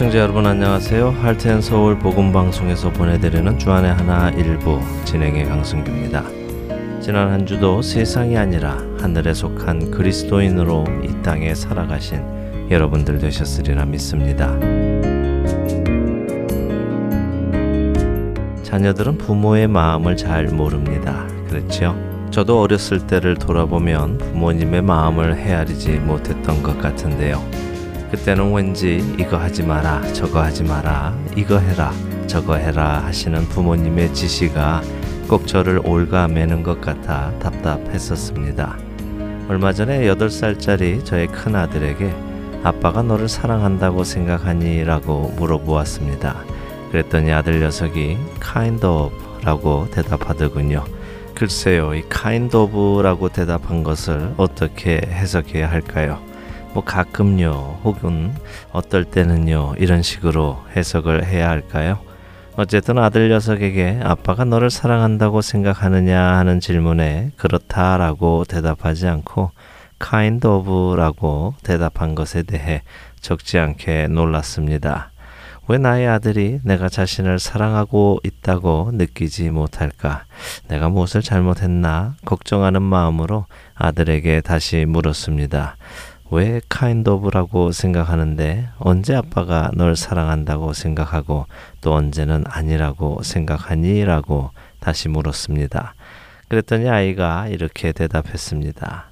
애청자 0.00 0.18
여러분 0.20 0.46
안녕하세요. 0.46 1.10
할텐 1.20 1.60
서울 1.60 1.98
복음 1.98 2.32
방송에서 2.32 2.90
보내드리는 2.90 3.58
주안의 3.58 3.92
하나 3.92 4.30
일부 4.30 4.80
진행의 5.04 5.44
강승규입니다. 5.44 6.24
지난 7.02 7.30
한 7.30 7.44
주도 7.44 7.82
세상이 7.82 8.34
아니라 8.38 8.78
하늘에 8.98 9.34
속한 9.34 9.90
그리스도인으로 9.90 10.86
이 11.04 11.22
땅에 11.22 11.54
살아가신 11.54 12.70
여러분들 12.70 13.18
되셨으리라 13.18 13.84
믿습니다. 13.84 14.58
자녀들은 18.62 19.18
부모의 19.18 19.68
마음을 19.68 20.16
잘 20.16 20.46
모릅니다. 20.46 21.26
그렇죠? 21.46 21.94
저도 22.30 22.62
어렸을 22.62 23.06
때를 23.06 23.36
돌아보면 23.36 24.16
부모님의 24.16 24.80
마음을 24.80 25.36
헤아리지 25.36 25.90
못했던 25.98 26.62
것 26.62 26.78
같은데요. 26.78 27.69
그때는 28.10 28.52
왠지 28.52 28.96
이거 29.18 29.36
하지 29.36 29.62
마라, 29.62 30.02
저거 30.12 30.42
하지 30.42 30.64
마라, 30.64 31.16
이거 31.36 31.58
해라, 31.58 31.92
저거 32.26 32.56
해라 32.56 33.02
하시는 33.04 33.40
부모님의 33.48 34.12
지시가 34.12 34.82
꼭 35.28 35.46
저를 35.46 35.80
올가매는 35.84 36.64
것 36.64 36.80
같아 36.80 37.32
답답했었습니다. 37.38 38.76
얼마 39.48 39.72
전에 39.72 40.00
8살짜리 40.02 41.04
저의 41.04 41.28
큰 41.28 41.54
아들에게 41.54 42.12
아빠가 42.64 43.02
너를 43.02 43.28
사랑한다고 43.28 44.02
생각하니? 44.02 44.84
라고 44.84 45.32
물어보았습니다. 45.36 46.44
그랬더니 46.90 47.32
아들 47.32 47.60
녀석이 47.60 48.18
kind 48.42 48.84
of 48.84 49.14
라고 49.44 49.88
대답하더군요. 49.90 50.84
글쎄요, 51.34 51.94
이 51.94 52.02
kind 52.10 52.54
of라고 52.56 53.28
대답한 53.28 53.84
것을 53.84 54.34
어떻게 54.36 55.00
해석해야 55.04 55.70
할까요? 55.70 56.29
뭐 56.72 56.84
가끔요, 56.84 57.80
혹은 57.84 58.32
어떨 58.72 59.04
때는요, 59.04 59.74
이런 59.78 60.02
식으로 60.02 60.58
해석을 60.76 61.24
해야 61.24 61.48
할까요? 61.48 61.98
어쨌든 62.56 62.98
아들 62.98 63.28
녀석에게 63.28 64.00
아빠가 64.02 64.44
너를 64.44 64.70
사랑한다고 64.70 65.40
생각하느냐 65.40 66.20
하는 66.20 66.60
질문에 66.60 67.32
그렇다라고 67.36 68.44
대답하지 68.44 69.08
않고 69.08 69.50
kind 69.98 70.46
of라고 70.46 71.54
대답한 71.62 72.14
것에 72.14 72.42
대해 72.42 72.82
적지 73.20 73.58
않게 73.58 74.08
놀랐습니다. 74.08 75.10
왜 75.68 75.78
나의 75.78 76.08
아들이 76.08 76.58
내가 76.64 76.88
자신을 76.88 77.38
사랑하고 77.38 78.18
있다고 78.24 78.90
느끼지 78.94 79.50
못할까? 79.50 80.24
내가 80.66 80.88
무엇을 80.88 81.22
잘못했나? 81.22 82.16
걱정하는 82.24 82.82
마음으로 82.82 83.46
아들에게 83.74 84.40
다시 84.40 84.84
물었습니다. 84.84 85.76
왜 86.32 86.60
kind 86.68 87.10
of라고 87.10 87.72
생각하는데 87.72 88.68
언제 88.78 89.16
아빠가 89.16 89.70
널 89.74 89.96
사랑한다고 89.96 90.72
생각하고 90.72 91.46
또 91.80 91.94
언제는 91.94 92.44
아니라고 92.46 93.22
생각하니? 93.24 94.04
라고 94.04 94.50
다시 94.78 95.08
물었습니다. 95.08 95.94
그랬더니 96.48 96.88
아이가 96.88 97.48
이렇게 97.48 97.90
대답했습니다. 97.90 99.10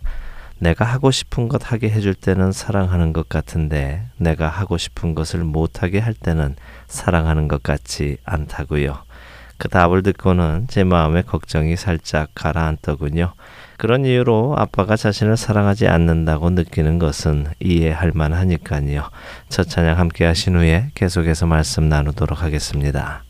내가 0.61 0.85
하고 0.85 1.11
싶은 1.11 1.49
것 1.49 1.73
하게 1.73 1.91
해줄 1.91 2.15
때는 2.15 2.53
사랑하는 2.53 3.13
것 3.13 3.29
같은데 3.29 4.07
내가 4.17 4.49
하고 4.49 4.79
싶은 4.79 5.15
것을 5.15 5.43
못하게 5.43 5.99
할 5.99 6.15
때는 6.15 6.55
사랑하는 6.87 7.49
것 7.49 7.65
같지 7.65 8.19
않다고요. 8.25 9.08
그 9.59 9.69
답을 9.69 10.03
듣고는 10.03 10.67
제 10.69 10.85
마음의 10.85 11.25
걱정이 11.25 11.77
살짝 11.77 12.31
가라앉더군요. 12.35 13.35
그런 13.77 14.05
이유로 14.05 14.55
아빠가 14.57 14.97
자신을 14.97 15.37
사랑하지 15.37 15.89
않는다고 15.89 16.51
느끼는 16.51 16.99
것은 16.99 17.47
이해할 17.61 18.13
만하니까요. 18.15 19.11
첫 19.49 19.69
찬양 19.69 19.99
함께 19.99 20.25
하신 20.25 20.57
후에 20.57 20.91
계속해서 20.95 21.47
말씀 21.47 21.89
나누도록 21.89 22.43
하겠습니다. 22.43 23.28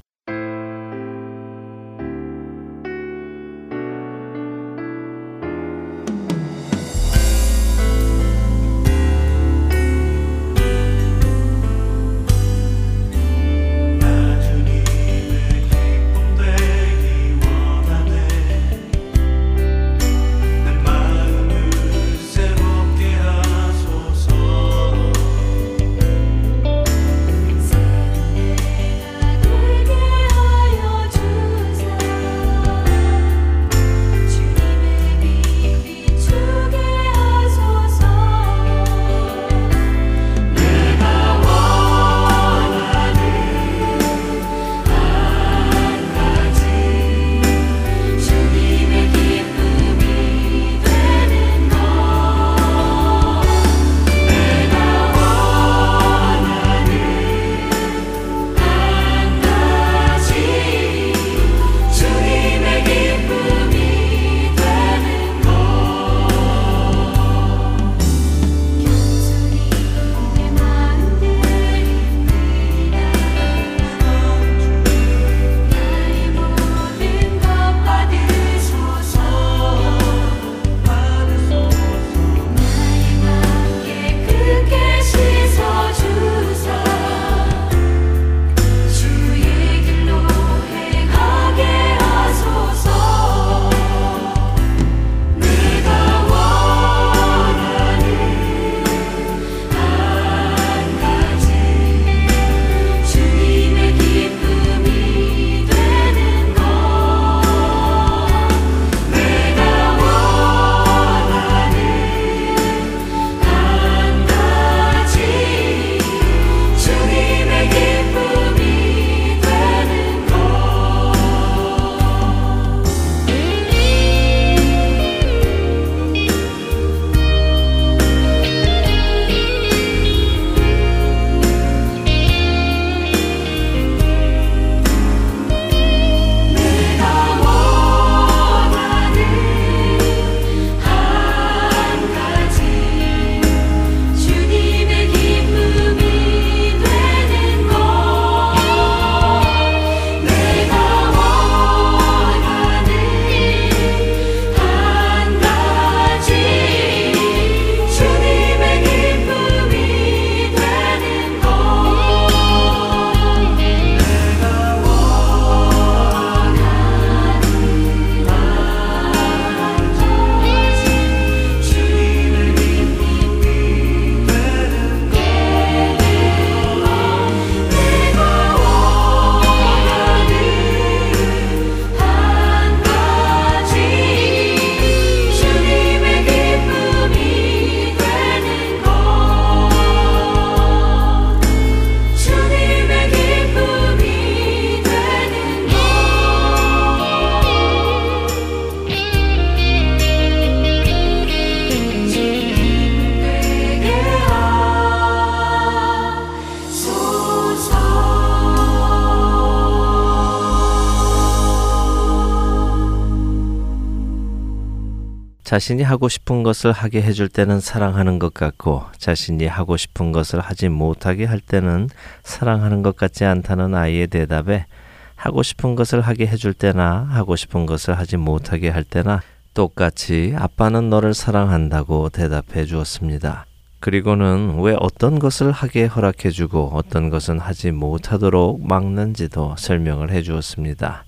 자신이 215.48 215.82
하고 215.82 216.10
싶은 216.10 216.42
것을 216.42 216.72
하게 216.72 217.00
해줄 217.00 217.26
때는 217.30 217.58
사랑하는 217.58 218.18
것 218.18 218.34
같고 218.34 218.84
자신이 218.98 219.46
하고 219.46 219.78
싶은 219.78 220.12
것을 220.12 220.40
하지 220.40 220.68
못하게 220.68 221.24
할 221.24 221.40
때는 221.40 221.88
사랑하는 222.22 222.82
것 222.82 222.96
같지 222.96 223.24
않다는 223.24 223.74
아이의 223.74 224.08
대답에 224.08 224.66
하고 225.14 225.42
싶은 225.42 225.74
것을 225.74 226.02
하게 226.02 226.26
해줄 226.26 226.52
때나 226.52 227.06
하고 227.08 227.34
싶은 227.34 227.64
것을 227.64 227.96
하지 227.96 228.18
못하게 228.18 228.68
할 228.68 228.84
때나 228.84 229.22
똑같이 229.54 230.34
아빠는 230.36 230.90
너를 230.90 231.14
사랑한다고 231.14 232.10
대답해 232.10 232.66
주었습니다. 232.66 233.46
그리고는 233.80 234.60
왜 234.60 234.76
어떤 234.78 235.18
것을 235.18 235.50
하게 235.50 235.86
허락해 235.86 236.28
주고 236.28 236.72
어떤 236.74 237.08
것은 237.08 237.38
하지 237.38 237.70
못하도록 237.70 238.68
막는지도 238.68 239.54
설명을 239.56 240.10
해 240.10 240.20
주었습니다. 240.20 241.06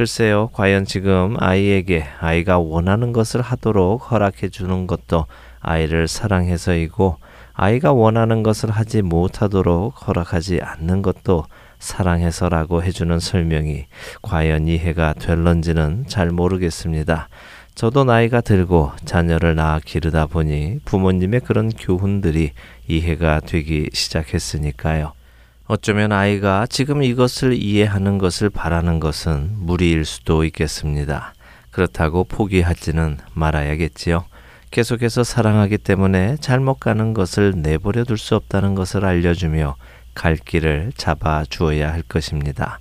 글쎄요, 0.00 0.48
과연 0.54 0.86
지금 0.86 1.36
아이에게 1.38 2.06
아이가 2.20 2.58
원하는 2.58 3.12
것을 3.12 3.42
하도록 3.42 4.00
허락해 4.10 4.48
주는 4.48 4.86
것도 4.86 5.26
아이를 5.60 6.08
사랑해서이고 6.08 7.18
아이가 7.52 7.92
원하는 7.92 8.42
것을 8.42 8.70
하지 8.70 9.02
못하도록 9.02 10.08
허락하지 10.08 10.60
않는 10.62 11.02
것도 11.02 11.44
사랑해서라고 11.80 12.82
해주는 12.82 13.20
설명이 13.20 13.88
과연 14.22 14.68
이해가 14.68 15.12
될런지는 15.18 16.06
잘 16.08 16.30
모르겠습니다. 16.30 17.28
저도 17.74 18.04
나이가 18.04 18.40
들고 18.40 18.92
자녀를 19.04 19.54
낳아 19.54 19.80
기르다 19.84 20.24
보니 20.24 20.78
부모님의 20.86 21.40
그런 21.40 21.68
교훈들이 21.68 22.52
이해가 22.88 23.40
되기 23.40 23.90
시작했으니까요. 23.92 25.12
어쩌면 25.72 26.10
아이가 26.10 26.66
지금 26.68 27.00
이것을 27.00 27.52
이해하는 27.52 28.18
것을 28.18 28.50
바라는 28.50 28.98
것은 28.98 29.52
무리일 29.54 30.04
수도 30.04 30.42
있겠습니다. 30.42 31.32
그렇다고 31.70 32.24
포기하지는 32.24 33.18
말아야겠지요. 33.34 34.24
계속해서 34.72 35.22
사랑하기 35.22 35.78
때문에 35.78 36.38
잘못 36.40 36.80
가는 36.80 37.14
것을 37.14 37.52
내버려 37.54 38.02
둘 38.02 38.18
수 38.18 38.34
없다는 38.34 38.74
것을 38.74 39.04
알려주며 39.04 39.76
갈 40.12 40.34
길을 40.34 40.90
잡아 40.96 41.44
주어야 41.48 41.92
할 41.92 42.02
것입니다. 42.02 42.80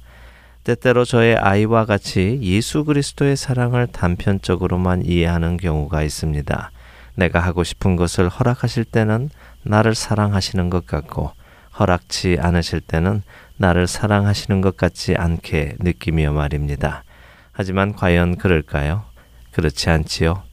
때때로 0.64 1.06
저의 1.06 1.38
아이와 1.38 1.86
같이 1.86 2.40
예수 2.42 2.86
그리스도의 2.86 3.38
사랑을 3.38 3.86
단편적으로만 3.86 5.06
이해하는 5.06 5.58
경우가 5.58 6.02
있습니다. 6.02 6.72
내가 7.14 7.40
하고 7.40 7.64
싶은 7.64 7.96
것을 7.98 8.30
허락하실 8.30 8.86
때는 8.86 9.30
나를 9.62 9.94
사랑하시는 9.94 10.72
것 10.72 10.88
같고 10.88 11.38
허락치 11.80 12.38
않으실 12.40 12.82
때는 12.82 13.22
나를 13.58 13.88
사랑하시는 13.88 14.62
것 14.62 14.78
같지 14.78 15.16
않게 15.16 15.76
느끼며 15.80 16.34
말입니다. 16.34 17.04
하지만 17.52 17.94
과연 17.94 18.38
그럴까요? 18.38 19.04
그렇지 19.52 19.90
않지요. 19.90 20.44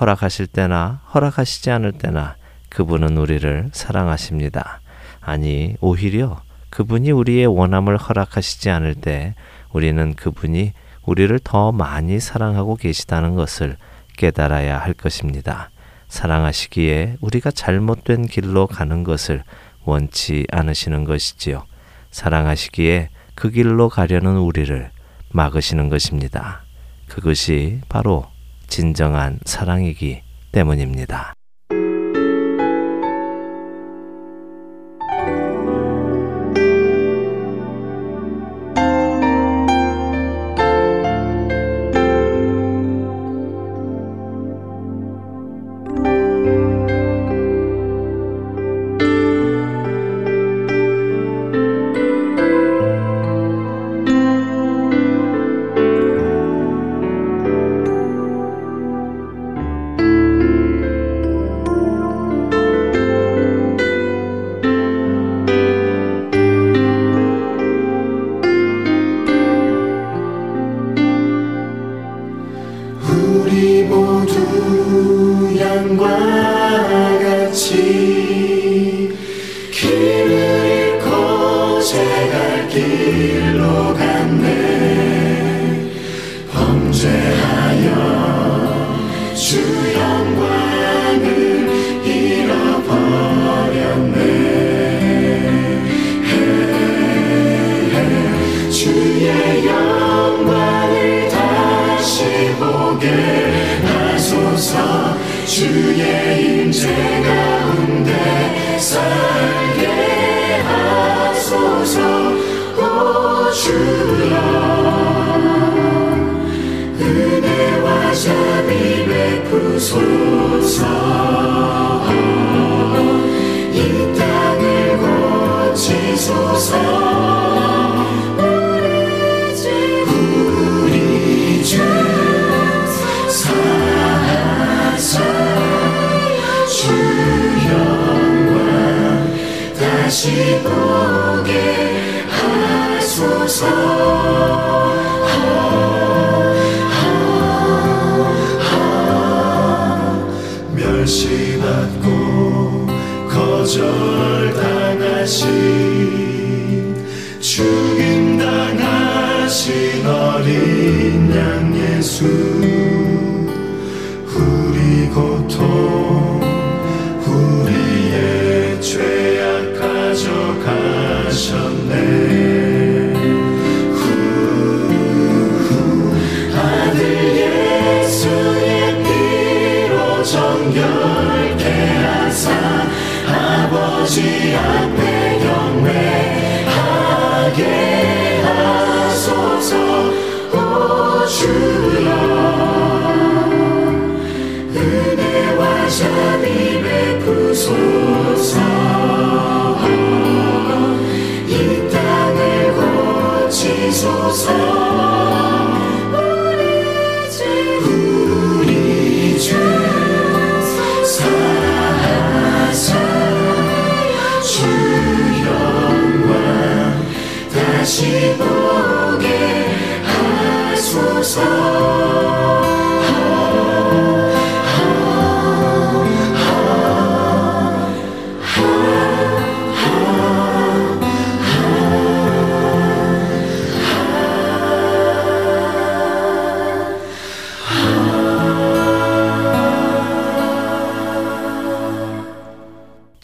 허락하실 0.00 0.46
때나 0.46 1.02
허락하시지 1.14 1.70
않을 1.70 1.92
때나 1.92 2.36
그분은 2.70 3.18
우리를 3.18 3.70
사랑하십니다. 3.72 4.80
아니, 5.20 5.76
오히려 5.80 6.40
그분이 6.70 7.10
우리의 7.10 7.46
원함을 7.46 7.96
허락하시지 7.96 8.70
않을 8.70 8.94
때 8.94 9.34
우리는 9.72 10.14
그분이 10.14 10.72
우리를 11.04 11.38
더 11.44 11.72
많이 11.72 12.20
사랑하고 12.20 12.76
계시다는 12.76 13.34
것을 13.34 13.76
깨달아야 14.16 14.78
할 14.78 14.94
것입니다. 14.94 15.70
사랑하시기에 16.08 17.16
우리가 17.20 17.50
잘못된 17.50 18.26
길로 18.26 18.66
가는 18.66 19.04
것을 19.04 19.42
원치 19.84 20.46
않으시는 20.50 21.04
것이지요. 21.04 21.64
사랑하시기에 22.10 23.10
그 23.34 23.50
길로 23.50 23.88
가려는 23.88 24.36
우리를 24.36 24.90
막으시는 25.30 25.88
것입니다. 25.88 26.64
그것이 27.08 27.80
바로 27.88 28.26
진정한 28.66 29.38
사랑이기 29.44 30.22
때문입니다. 30.52 31.34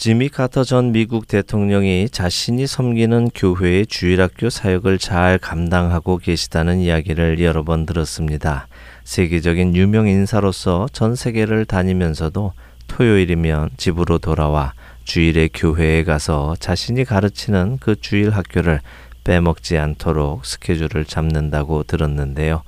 지미 0.07 0.29
카터 0.29 0.63
전 0.63 0.93
미국 0.93 1.27
대통령이 1.27 2.09
자신이 2.11 2.69
섬기는 2.69 3.31
교회의 3.35 3.87
주일학교 3.87 4.51
사역을 4.51 4.99
잘 4.99 5.37
감당하고 5.37 6.19
계시다는 6.19 6.79
이야기를 6.79 7.43
여러 7.43 7.65
번 7.65 7.87
들었습니다. 7.87 8.69
세계적인 9.03 9.75
유명 9.75 10.07
인사로서 10.07 10.87
전 10.93 11.17
세계를 11.17 11.65
다니면서도 11.65 12.53
토요일이면 12.87 13.71
집으로 13.79 14.19
돌아와 14.19 14.75
주일에 15.03 15.49
교회에 15.53 16.05
가서 16.05 16.55
자신이 16.61 17.05
가르치는 17.05 17.79
그 17.81 18.01
주일 18.01 18.31
학교를 18.31 18.83
빼먹지 19.25 19.77
않도록 19.77 20.47
스케줄을 20.47 21.05
잡는다고 21.05 21.83
들었는데요. 21.83 22.63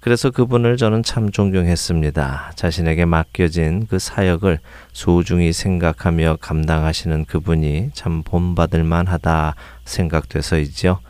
그래서 0.00 0.30
그분을 0.30 0.76
저는 0.76 1.02
참 1.02 1.30
존경했습니다. 1.30 2.52
자신에게 2.54 3.04
맡겨진 3.04 3.86
그 3.88 3.98
사역을 3.98 4.60
소중히 4.92 5.52
생각하며 5.52 6.38
감당하시는 6.40 7.24
그분이 7.24 7.90
참 7.94 8.22
본받을 8.22 8.84
만하다 8.84 9.56
생각돼서이지요. 9.84 11.00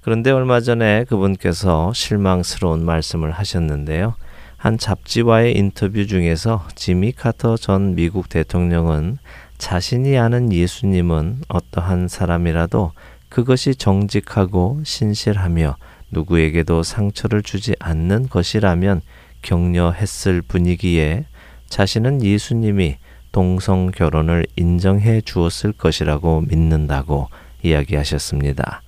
그런데 0.00 0.30
얼마 0.30 0.60
전에 0.60 1.04
그분께서 1.04 1.92
실망스러운 1.92 2.84
말씀을 2.84 3.30
하셨는데요. 3.32 4.14
한 4.56 4.78
잡지와의 4.78 5.56
인터뷰 5.56 6.06
중에서 6.06 6.66
지미 6.74 7.12
카터 7.12 7.56
전 7.56 7.94
미국 7.94 8.28
대통령은 8.28 9.18
자신이 9.58 10.18
아는 10.18 10.52
예수님은 10.52 11.42
어떠한 11.48 12.08
사람이라도 12.08 12.92
그것이 13.28 13.74
정직하고 13.74 14.80
신실하며 14.84 15.76
누구에게도 16.12 16.82
상처를 16.82 17.42
주지 17.42 17.74
않는 17.80 18.28
것이라면 18.28 19.00
격려했을 19.42 20.42
분위기에 20.42 21.24
자신은 21.68 22.22
예수님이 22.22 22.98
동성 23.32 23.90
결혼을 23.90 24.46
인정해 24.56 25.20
주었을 25.22 25.72
것이라고 25.72 26.42
믿는다고 26.42 27.28
이야기하셨습니다. 27.62 28.82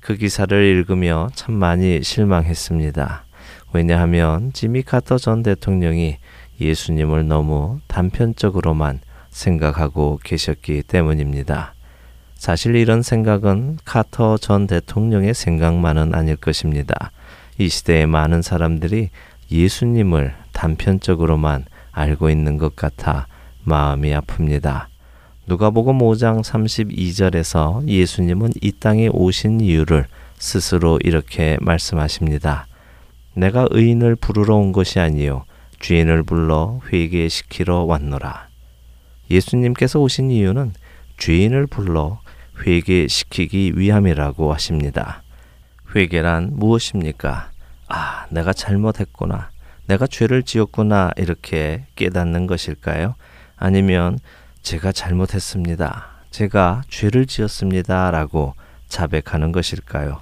그 0.00 0.16
기사를 0.16 0.56
읽으며 0.64 1.28
참 1.34 1.54
많이 1.54 2.02
실망했습니다. 2.02 3.24
왜냐하면 3.72 4.52
지미 4.52 4.82
카터 4.82 5.18
전 5.18 5.42
대통령이 5.42 6.18
예수님을 6.60 7.26
너무 7.26 7.80
단편적으로만 7.88 9.00
생각하고 9.30 10.20
계셨기 10.22 10.82
때문입니다. 10.82 11.74
사실 12.42 12.74
이런 12.74 13.02
생각은 13.02 13.78
카터 13.84 14.36
전 14.36 14.66
대통령의 14.66 15.32
생각만은 15.32 16.12
아닐 16.12 16.34
것입니다. 16.34 17.12
이 17.56 17.68
시대의 17.68 18.08
많은 18.08 18.42
사람들이 18.42 19.10
예수님을 19.52 20.34
단편적으로만 20.50 21.66
알고 21.92 22.30
있는 22.30 22.58
것 22.58 22.74
같아 22.74 23.28
마음이 23.62 24.10
아픕니다. 24.10 24.86
누가복음 25.46 25.98
5장 25.98 26.42
32절에서 26.42 27.86
예수님은 27.86 28.54
이 28.60 28.72
땅에 28.72 29.06
오신 29.06 29.60
이유를 29.60 30.06
스스로 30.36 30.98
이렇게 31.04 31.56
말씀하십니다. 31.60 32.66
내가 33.34 33.68
의인을 33.70 34.16
부르러 34.16 34.56
온 34.56 34.72
것이 34.72 34.98
아니요 34.98 35.44
죄인을 35.78 36.24
불러 36.24 36.80
회개시키러 36.92 37.84
왔노라. 37.84 38.48
예수님께서 39.30 40.00
오신 40.00 40.32
이유는 40.32 40.72
죄인을 41.18 41.68
불러 41.68 42.18
회개시키기 42.60 43.72
위함이라고 43.76 44.52
하십니다. 44.52 45.22
회개란 45.94 46.50
무엇입니까? 46.52 47.50
아, 47.88 48.26
내가 48.30 48.52
잘못했구나. 48.52 49.50
내가 49.86 50.06
죄를 50.06 50.42
지었구나. 50.42 51.10
이렇게 51.16 51.86
깨닫는 51.96 52.46
것일까요? 52.46 53.14
아니면 53.56 54.18
제가 54.62 54.92
잘못했습니다. 54.92 56.06
제가 56.30 56.82
죄를 56.88 57.26
지었습니다. 57.26 58.10
라고 58.10 58.54
자백하는 58.88 59.52
것일까요? 59.52 60.20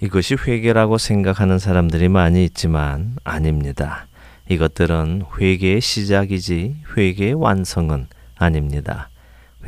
이것이 0.00 0.36
회개라고 0.36 0.98
생각하는 0.98 1.58
사람들이 1.58 2.08
많이 2.08 2.44
있지만 2.44 3.16
아닙니다. 3.24 4.06
이것들은 4.48 5.24
회개의 5.38 5.80
시작이지 5.80 6.76
회개의 6.96 7.34
완성은 7.34 8.06
아닙니다. 8.36 9.10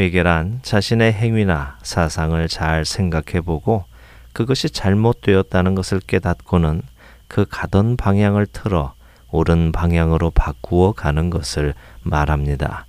회개란 0.00 0.60
자신의 0.62 1.12
행위나 1.12 1.76
사상을 1.82 2.48
잘 2.48 2.86
생각해 2.86 3.42
보고 3.42 3.84
그것이 4.32 4.70
잘못되었다는 4.70 5.74
것을 5.74 6.00
깨닫고는 6.00 6.80
그 7.28 7.44
가던 7.46 7.98
방향을 7.98 8.46
틀어 8.46 8.94
옳은 9.30 9.72
방향으로 9.72 10.30
바꾸어 10.30 10.92
가는 10.92 11.28
것을 11.28 11.74
말합니다. 12.02 12.86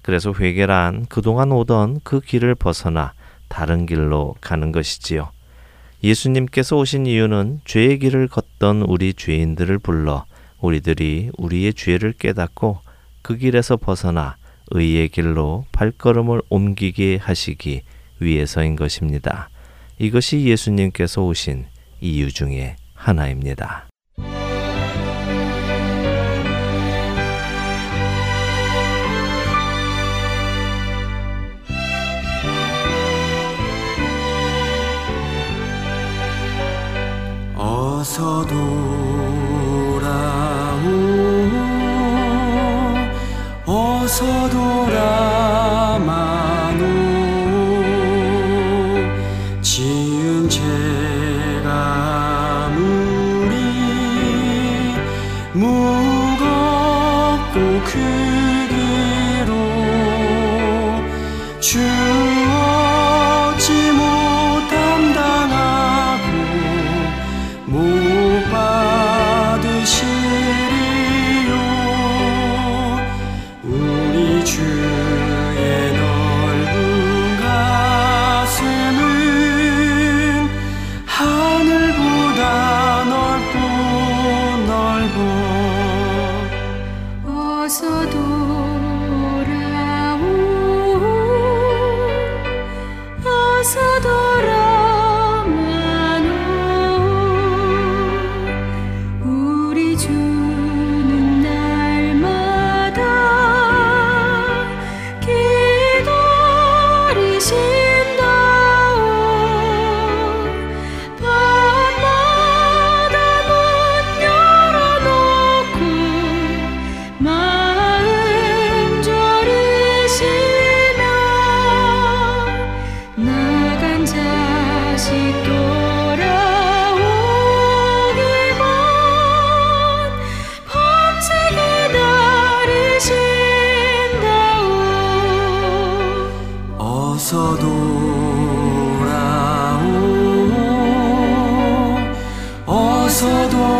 그래서 0.00 0.32
회개란 0.32 1.04
그동안 1.10 1.52
오던 1.52 2.00
그 2.02 2.20
길을 2.20 2.54
벗어나 2.54 3.12
다른 3.48 3.84
길로 3.84 4.34
가는 4.40 4.72
것이지요. 4.72 5.28
예수님께서 6.02 6.78
오신 6.78 7.04
이유는 7.04 7.60
죄의 7.66 7.98
길을 7.98 8.28
걷던 8.28 8.86
우리 8.88 9.12
죄인들을 9.12 9.80
불러 9.80 10.24
우리들이 10.60 11.30
우리의 11.36 11.74
죄를 11.74 12.14
깨닫고 12.14 12.80
그 13.20 13.36
길에서 13.36 13.76
벗어나 13.76 14.36
의의 14.70 15.08
길로 15.08 15.64
발걸음을 15.72 16.42
옮기게 16.48 17.18
하시기 17.20 17.82
위해서인 18.20 18.76
것입니다. 18.76 19.50
이것이 19.98 20.44
예수님께서 20.44 21.22
오신 21.22 21.66
이유 22.00 22.32
중에 22.32 22.76
하나입니다. 22.94 23.88
어서 37.56 38.46
돌 38.46 38.93
어서 44.04 44.50
돌아마 44.50 46.43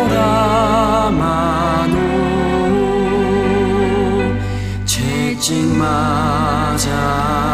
돌아만오 0.07 1.95
채찍 4.85 5.75
맞아. 5.77 7.44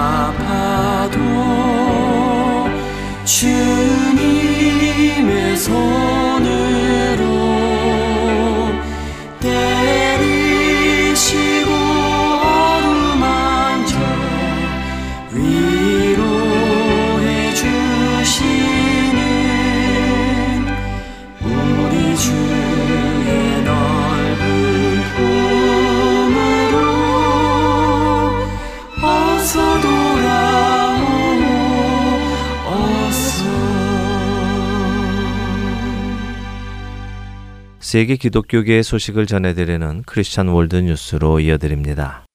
세계 37.92 38.16
기독교계의 38.16 38.84
소식을 38.84 39.26
전해드리는 39.26 40.04
크리스천 40.04 40.48
월드 40.48 40.78
뉴스로 40.78 41.42
이어드립니다. 41.42 42.26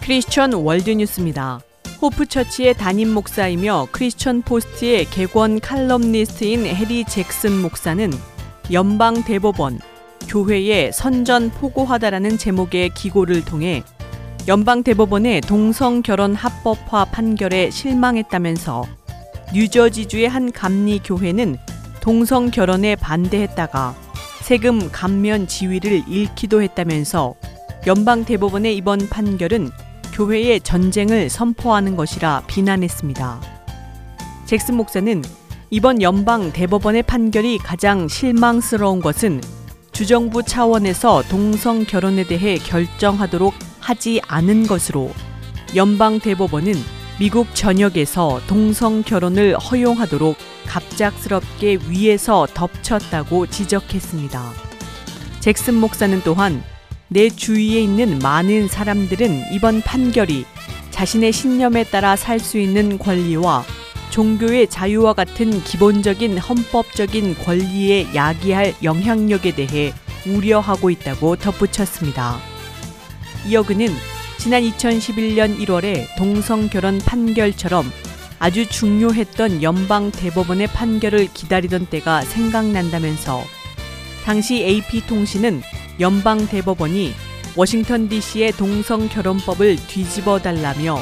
크리스천 0.00 0.54
월드 0.54 0.88
뉴스입니다. 0.88 1.60
호프처치의 2.00 2.72
담임 2.72 3.10
목사이며 3.10 3.88
크리스천 3.92 4.40
포스트의 4.40 5.04
객원 5.10 5.60
칼럼니스트인 5.60 6.64
해리 6.64 7.04
잭슨 7.04 7.60
목사는 7.60 8.10
연방 8.72 9.22
대법원 9.22 9.80
교회의 10.30 10.94
선전 10.94 11.50
포고하다라는 11.50 12.38
제목의 12.38 12.88
기고를 12.94 13.44
통해 13.44 13.82
연방 14.48 14.82
대법원의 14.82 15.42
동성 15.42 16.00
결혼 16.00 16.34
합법화 16.34 17.04
판결에 17.12 17.68
실망했다면서 17.68 18.86
뉴저지주의 19.52 20.26
한 20.26 20.50
감리 20.52 21.00
교회는 21.00 21.58
동성 22.00 22.50
결혼에 22.50 22.96
반대했다가 22.96 23.94
세금 24.40 24.90
감면 24.90 25.46
지위를 25.46 26.02
잃기도 26.08 26.62
했다면서 26.62 27.34
연방 27.86 28.24
대법원의 28.24 28.74
이번 28.74 29.10
판결은 29.10 29.68
교회의 30.14 30.62
전쟁을 30.62 31.28
선포하는 31.28 31.94
것이라 31.94 32.44
비난했습니다. 32.46 33.42
잭슨 34.46 34.76
목사는 34.76 35.22
이번 35.68 36.00
연방 36.00 36.52
대법원의 36.52 37.02
판결이 37.02 37.58
가장 37.58 38.08
실망스러운 38.08 39.00
것은 39.02 39.42
주정부 39.98 40.44
차원에서 40.44 41.24
동성 41.28 41.84
결혼에 41.84 42.22
대해 42.22 42.56
결정하도록 42.58 43.52
하지 43.80 44.20
않은 44.28 44.68
것으로 44.68 45.10
연방 45.74 46.20
대법원은 46.20 46.72
미국 47.18 47.52
전역에서 47.52 48.40
동성 48.46 49.02
결혼을 49.02 49.56
허용하도록 49.58 50.36
갑작스럽게 50.66 51.80
위에서 51.88 52.46
덮쳤다고 52.54 53.48
지적했습니다. 53.48 54.52
잭슨 55.40 55.74
목사는 55.74 56.22
또한 56.24 56.62
내 57.08 57.28
주위에 57.28 57.80
있는 57.80 58.20
많은 58.20 58.68
사람들은 58.68 59.52
이번 59.52 59.80
판결이 59.80 60.44
자신의 60.92 61.32
신념에 61.32 61.82
따라 61.82 62.14
살 62.14 62.38
수 62.38 62.58
있는 62.58 62.98
권리와 62.98 63.64
종교의 64.18 64.68
자유와 64.68 65.12
같은 65.12 65.62
기본적인 65.62 66.38
헌법적인 66.38 67.36
권리에 67.36 68.16
야기할 68.16 68.74
영향력에 68.82 69.54
대해 69.54 69.94
우려하고 70.26 70.90
있다고 70.90 71.36
덧붙였습니다. 71.36 72.40
이어 73.46 73.62
그는 73.62 73.86
지난 74.36 74.64
2011년 74.64 75.56
1월에 75.60 76.16
동성 76.16 76.68
결혼 76.68 76.98
판결처럼 76.98 77.88
아주 78.40 78.68
중요했던 78.68 79.62
연방 79.62 80.10
대법원의 80.10 80.66
판결을 80.66 81.28
기다리던 81.32 81.86
때가 81.86 82.22
생각난다면서 82.22 83.44
당시 84.24 84.64
AP통신은 84.64 85.62
연방 86.00 86.44
대법원이 86.44 87.12
워싱턴 87.54 88.08
DC의 88.08 88.50
동성 88.50 89.08
결혼법을 89.08 89.76
뒤집어 89.86 90.40
달라며 90.40 90.98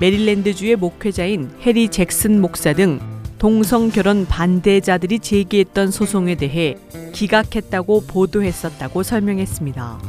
메릴랜드주의 0.00 0.76
목회자인 0.76 1.50
해리 1.60 1.90
잭슨 1.90 2.40
목사 2.40 2.72
등 2.72 2.98
동성 3.38 3.90
결혼 3.90 4.24
반대자들이 4.24 5.18
제기했던 5.18 5.90
소송에 5.90 6.36
대해 6.36 6.76
기각했다고 7.12 8.06
보도했었다고 8.06 9.02
설명했습니다. 9.02 10.00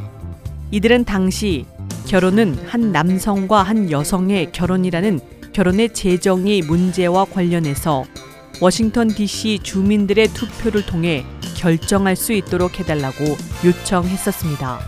이들은 0.71 1.03
당시 1.03 1.65
결혼은 2.07 2.57
한 2.65 2.93
남성과 2.93 3.63
한 3.63 3.91
여성의 3.91 4.53
결혼이라는 4.53 5.19
결혼의 5.51 5.93
재정의 5.93 6.61
문제와 6.61 7.25
관련해서 7.25 8.05
워싱턴 8.61 9.09
DC 9.09 9.59
주민들의 9.61 10.29
투표를 10.29 10.85
통해 10.85 11.25
결정할 11.57 12.15
수 12.15 12.31
있도록 12.31 12.79
해달라고 12.79 13.25
요청했었습니다. 13.65 14.79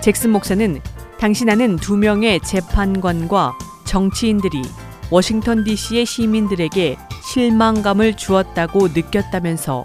잭슨 0.00 0.30
목사는 0.30 0.80
당시 1.18 1.44
나는 1.44 1.76
두 1.76 1.98
명의 1.98 2.40
재판관과 2.40 3.52
정치인들이 3.84 4.62
워싱턴 5.10 5.64
DC의 5.64 6.06
시민들에게 6.06 6.96
실망감을 7.22 8.16
주었다고 8.16 8.88
느꼈다면서 8.88 9.82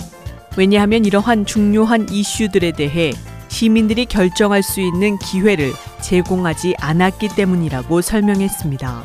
왜냐하면 0.58 1.06
이러한 1.06 1.46
중요한 1.46 2.08
이슈들에 2.10 2.72
대해 2.72 3.14
시민들이 3.48 4.06
결정할 4.06 4.64
수 4.64 4.82
있는 4.82 5.18
기회를 5.20 5.72
제공하지 6.02 6.76
않았기 6.80 7.30
때문이라고 7.30 8.02
설명했습니다. 8.02 9.04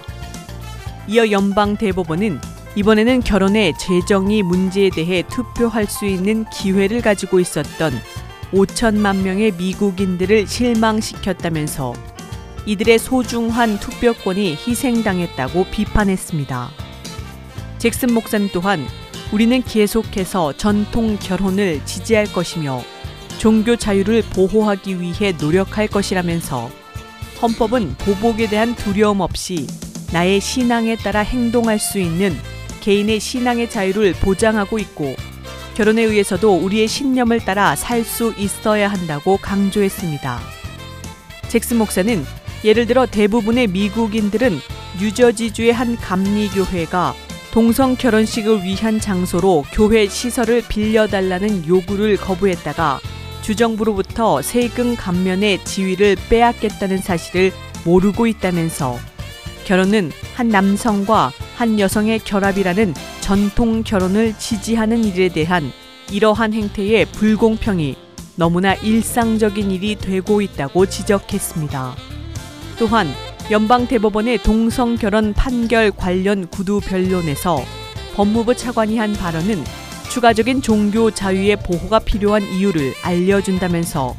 이어 1.08 1.30
연방 1.30 1.76
대법원은 1.76 2.40
이번에는 2.76 3.20
결혼의 3.20 3.74
재정의 3.78 4.42
문제에 4.42 4.90
대해 4.90 5.22
투표할 5.28 5.86
수 5.86 6.06
있는 6.06 6.44
기회를 6.50 7.02
가지고 7.02 7.40
있었던 7.40 7.92
5천만 8.52 9.22
명의 9.22 9.52
미국인들을 9.52 10.46
실망시켰다면서 10.46 11.92
이들의 12.66 12.98
소중한 12.98 13.78
투표권이 13.78 14.56
희생당했다고 14.56 15.66
비판했습니다. 15.70 16.70
잭슨 17.78 18.14
목사는 18.14 18.48
또한 18.52 18.86
우리는 19.32 19.62
계속해서 19.62 20.56
전통 20.56 21.18
결혼을 21.18 21.84
지지할 21.84 22.32
것이며 22.32 22.82
종교 23.38 23.76
자유를 23.76 24.22
보호하기 24.32 25.00
위해 25.00 25.32
노력할 25.32 25.88
것이라면서 25.88 26.70
헌법은 27.42 27.96
보복에 27.98 28.48
대한 28.48 28.74
두려움 28.74 29.20
없이 29.20 29.66
나의 30.12 30.40
신앙에 30.40 30.96
따라 30.96 31.20
행동할 31.20 31.78
수 31.78 31.98
있는 31.98 32.34
개인의 32.80 33.20
신앙의 33.20 33.68
자유를 33.68 34.14
보장하고 34.14 34.78
있고 34.78 35.14
결혼에 35.74 36.02
의해서도 36.02 36.54
우리의 36.56 36.86
신념을 36.86 37.40
따라 37.40 37.74
살 37.74 38.04
수 38.04 38.32
있어야 38.38 38.88
한다고 38.88 39.36
강조했습니다. 39.36 40.40
잭슨 41.48 41.78
목사는 41.78 42.24
예를 42.64 42.86
들어 42.86 43.06
대부분의 43.06 43.66
미국인들은 43.68 44.58
뉴저지주의 44.98 45.72
한 45.72 45.96
감리교회가 45.96 47.14
동성 47.52 47.94
결혼식을 47.94 48.64
위한 48.64 48.98
장소로 48.98 49.64
교회 49.72 50.08
시설을 50.08 50.64
빌려달라는 50.68 51.68
요구를 51.68 52.16
거부했다가 52.16 53.00
주정부로부터 53.42 54.40
세금 54.42 54.96
감면의 54.96 55.64
지위를 55.64 56.16
빼앗겠다는 56.30 56.98
사실을 56.98 57.52
모르고 57.84 58.26
있다면서 58.26 58.98
결혼은 59.66 60.10
한 60.34 60.48
남성과 60.48 61.32
한 61.56 61.78
여성의 61.78 62.20
결합이라는 62.20 62.94
전통 63.20 63.82
결혼을 63.82 64.34
지지하는 64.38 65.04
일에 65.04 65.28
대한 65.28 65.70
이러한 66.10 66.54
행태의 66.54 67.06
불공평이 67.12 67.96
너무나 68.36 68.74
일상적인 68.74 69.70
일이 69.70 69.94
되고 69.94 70.40
있다고 70.40 70.86
지적했습니다. 70.86 72.13
또한 72.78 73.08
연방 73.50 73.86
대법원의 73.86 74.38
동성 74.38 74.96
결혼 74.96 75.32
판결 75.32 75.90
관련 75.90 76.46
구두 76.48 76.80
변론에서 76.80 77.62
법무부 78.14 78.54
차관이 78.54 78.96
한 78.98 79.12
발언은 79.12 79.62
추가적인 80.10 80.62
종교 80.62 81.10
자유의 81.10 81.56
보호가 81.56 81.98
필요한 81.98 82.42
이유를 82.42 82.94
알려준다면서 83.02 84.16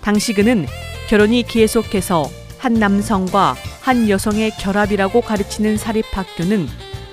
당시 0.00 0.32
그는 0.32 0.66
결혼이 1.08 1.42
계속해서 1.42 2.28
한 2.58 2.74
남성과 2.74 3.56
한 3.80 4.08
여성의 4.08 4.52
결합이라고 4.52 5.20
가르치는 5.20 5.76
사립학교는 5.76 6.68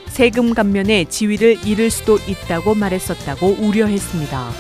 세금 0.08 0.54
감면의 0.54 1.08
지위를 1.08 1.66
잃을 1.66 1.90
수도 1.90 2.18
있다고 2.18 2.76
말했었다고 2.76 3.58
우려했습니다. 3.60 4.52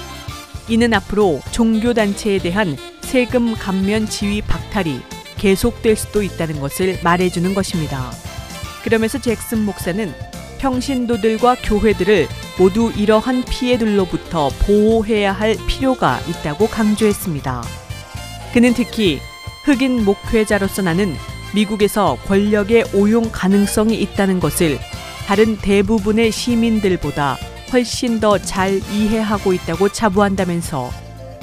이는 0.67 0.93
앞으로 0.93 1.41
종교단체에 1.51 2.39
대한 2.39 2.75
세금 3.01 3.53
감면 3.53 4.07
지위 4.07 4.41
박탈이 4.41 4.99
계속될 5.39 5.95
수도 5.95 6.21
있다는 6.21 6.59
것을 6.59 6.99
말해주는 7.03 7.53
것입니다. 7.53 8.11
그러면서 8.83 9.19
잭슨 9.19 9.65
목사는 9.65 10.13
평신도들과 10.59 11.55
교회들을 11.63 12.27
모두 12.57 12.91
이러한 12.95 13.45
피해들로부터 13.45 14.49
보호해야 14.59 15.31
할 15.31 15.55
필요가 15.67 16.19
있다고 16.27 16.67
강조했습니다. 16.67 17.63
그는 18.53 18.73
특히 18.73 19.19
흑인 19.63 20.03
목회자로서 20.03 20.81
나는 20.81 21.15
미국에서 21.55 22.17
권력의 22.27 22.85
오용 22.93 23.29
가능성이 23.31 23.99
있다는 24.01 24.39
것을 24.39 24.79
다른 25.25 25.57
대부분의 25.57 26.31
시민들보다 26.31 27.37
훨씬 27.71 28.19
더 28.19 28.37
잘 28.37 28.81
이해하고 28.91 29.53
있다고 29.53 29.89
자부한다면서 29.89 30.91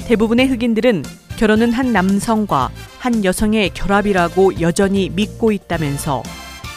대부분의 0.07 0.49
흑인들은 0.49 1.05
결혼은 1.37 1.73
한 1.73 1.93
남성과 1.93 2.71
한 2.99 3.25
여성의 3.25 3.71
결합이라고 3.75 4.61
여전히 4.61 5.11
믿고 5.11 5.53
있다면서 5.53 6.23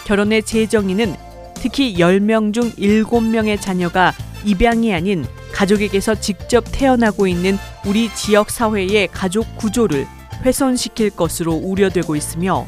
결혼의 0.05 0.43
재정의는 0.43 1.15
특히 1.55 1.95
10명 1.95 2.53
중 2.53 2.71
7명의 2.71 3.59
자녀가 3.59 4.13
입양이 4.45 4.93
아닌 4.93 5.25
가족에게서 5.53 6.15
직접 6.15 6.63
태어나고 6.71 7.27
있는 7.27 7.57
우리 7.85 8.13
지역 8.13 8.49
사회의 8.49 9.07
가족 9.07 9.55
구조를 9.57 10.05
훼손시킬 10.43 11.11
것으로 11.11 11.53
우려되고 11.53 12.15
있으며 12.15 12.65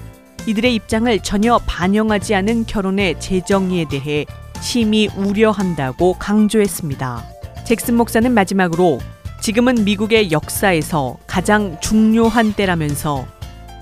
이들의 0.47 0.73
입장을 0.75 1.19
전혀 1.19 1.59
반영하지 1.65 2.35
않은 2.35 2.65
결혼의 2.65 3.19
재정의에 3.19 3.85
대해 3.89 4.25
심히 4.61 5.07
우려한다고 5.15 6.15
강조했습니다. 6.15 7.23
잭슨 7.65 7.95
목사는 7.95 8.31
마지막으로 8.31 8.99
지금은 9.41 9.85
미국의 9.85 10.31
역사에서 10.31 11.17
가장 11.25 11.75
중요한 11.81 12.53
때라면서 12.53 13.25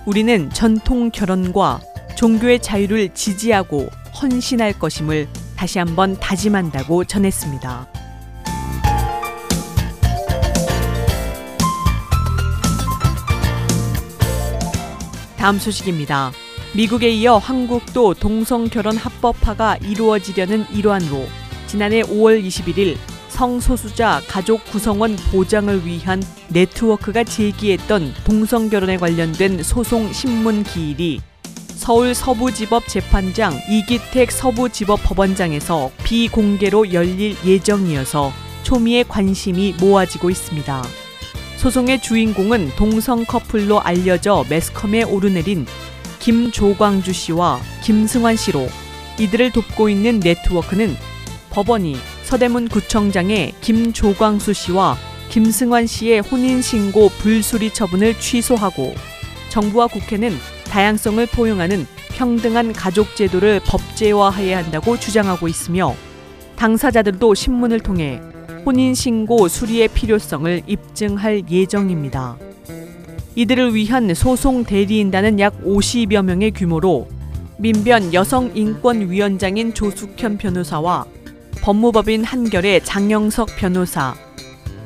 우리는 0.05 0.49
전통 0.51 1.11
결혼과 1.11 1.81
종교의 2.15 2.61
자유를 2.61 3.13
지지하고 3.13 3.89
헌신할 4.21 4.79
것임을 4.79 5.27
다시 5.57 5.79
한번 5.79 6.17
다짐한다고 6.17 7.03
전했습니다. 7.03 7.87
다음 15.35 15.59
소식입니다. 15.59 16.31
미국에 16.73 17.09
이어 17.09 17.37
한국도 17.37 18.13
동성 18.13 18.69
결혼 18.69 18.95
합법화가 18.95 19.79
이루어지려는 19.81 20.65
일환으로 20.71 21.25
지난해 21.67 22.01
5월 22.01 22.41
21일 22.41 22.95
성소수자 23.39 24.21
가족 24.27 24.65
구성원 24.65 25.15
보장을 25.31 25.85
위한 25.85 26.21
네트워크가 26.49 27.23
제기했던 27.23 28.13
동성 28.25 28.69
결혼에 28.69 28.97
관련된 28.97 29.63
소송 29.63 30.11
신문 30.11 30.63
기일이 30.63 31.21
서울 31.69 32.13
서부지법 32.13 32.89
재판장 32.89 33.53
이기택 33.69 34.33
서부지법 34.33 34.99
법원장에서 35.03 35.89
비공개로 36.03 36.91
열릴 36.91 37.37
예정이어서 37.45 38.33
초미의 38.63 39.05
관심이 39.05 39.73
모아지고 39.79 40.29
있습니다. 40.29 40.83
소송의 41.55 42.01
주인공은 42.01 42.71
동성 42.75 43.23
커플로 43.23 43.79
알려져 43.79 44.43
매스컴에 44.49 45.03
오르내린 45.03 45.65
김조광주 46.19 47.13
씨와 47.13 47.61
김승환 47.85 48.35
씨로 48.35 48.67
이들을 49.17 49.53
돕고 49.53 49.87
있는 49.87 50.19
네트워크는 50.19 50.97
법원이 51.51 51.95
서대문 52.29 52.67
구청장의 52.67 53.53
김조광수 53.59 54.53
씨와 54.53 54.95
김승환 55.29 55.87
씨의 55.87 56.19
혼인신고 56.19 57.09
불수리 57.17 57.73
처분을 57.73 58.19
취소하고 58.19 58.93
정부와 59.49 59.87
국회는 59.87 60.37
다양성을 60.65 61.25
포용하는 61.25 61.87
평등한 62.09 62.73
가족 62.73 63.15
제도를 63.15 63.61
법제화해야 63.65 64.59
한다고 64.59 64.95
주장하고 64.99 65.47
있으며 65.47 65.95
당사자들도 66.55 67.33
신문을 67.33 67.79
통해 67.79 68.21
혼인신고 68.63 69.47
수리의 69.47 69.87
필요성을 69.87 70.61
입증할 70.67 71.49
예정입니다. 71.49 72.37
이들을 73.33 73.73
위한 73.73 74.13
소송 74.13 74.63
대리인단은 74.65 75.39
약 75.39 75.59
50여 75.63 76.21
명의 76.21 76.51
규모로 76.51 77.07
민변 77.57 78.13
여성인권위원장인 78.13 79.73
조숙현 79.73 80.37
변호사와 80.37 81.07
법무법인 81.61 82.23
한결의 82.23 82.83
장영석 82.85 83.49
변호사, 83.57 84.15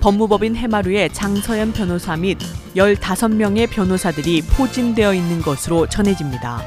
법무법인 0.01 0.55
해마루의 0.55 1.13
장서연 1.13 1.71
변호사 1.71 2.17
및 2.17 2.39
15명의 2.75 3.69
변호사들이 3.69 4.41
포진되어 4.41 5.13
있는 5.13 5.41
것으로 5.41 5.87
전해집니다. 5.87 6.63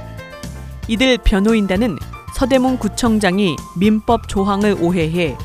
이들 0.86 1.18
변호인단은 1.18 1.98
서대문 2.36 2.78
구청장이 2.78 3.56
민법 3.78 4.28
조항을 4.28 4.76
오해해 4.80 5.36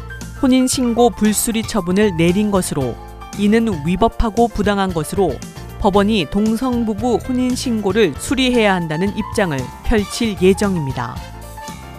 혼인신고 0.43 1.12
불수리 1.12 1.63
처분을 1.63 2.15
내린 2.15 2.52
것으로 2.52 2.95
이는 3.39 3.67
위법하고 3.86 4.47
부당한 4.47 4.93
것으로 4.93 5.36
법원이 5.80 6.28
동성부부 6.30 7.15
혼인신고를 7.28 8.13
수리해야 8.19 8.76
한다는 8.76 9.12
입장을 9.17 9.58
펼칠 9.84 10.39
예정입니다. 10.39 11.15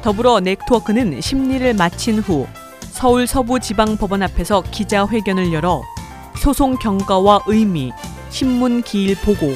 더불어 0.03 0.41
네트워크는 0.41 1.21
심리를 1.21 1.75
마친 1.75 2.19
후 2.19 2.47
서울 2.91 3.27
서부지방법원 3.27 4.23
앞에서 4.23 4.63
기자회견을 4.71 5.53
열어 5.53 5.83
소송 6.37 6.77
경과와 6.77 7.43
의미, 7.47 7.93
심문 8.31 8.83
기일 8.83 9.15
보고, 9.17 9.55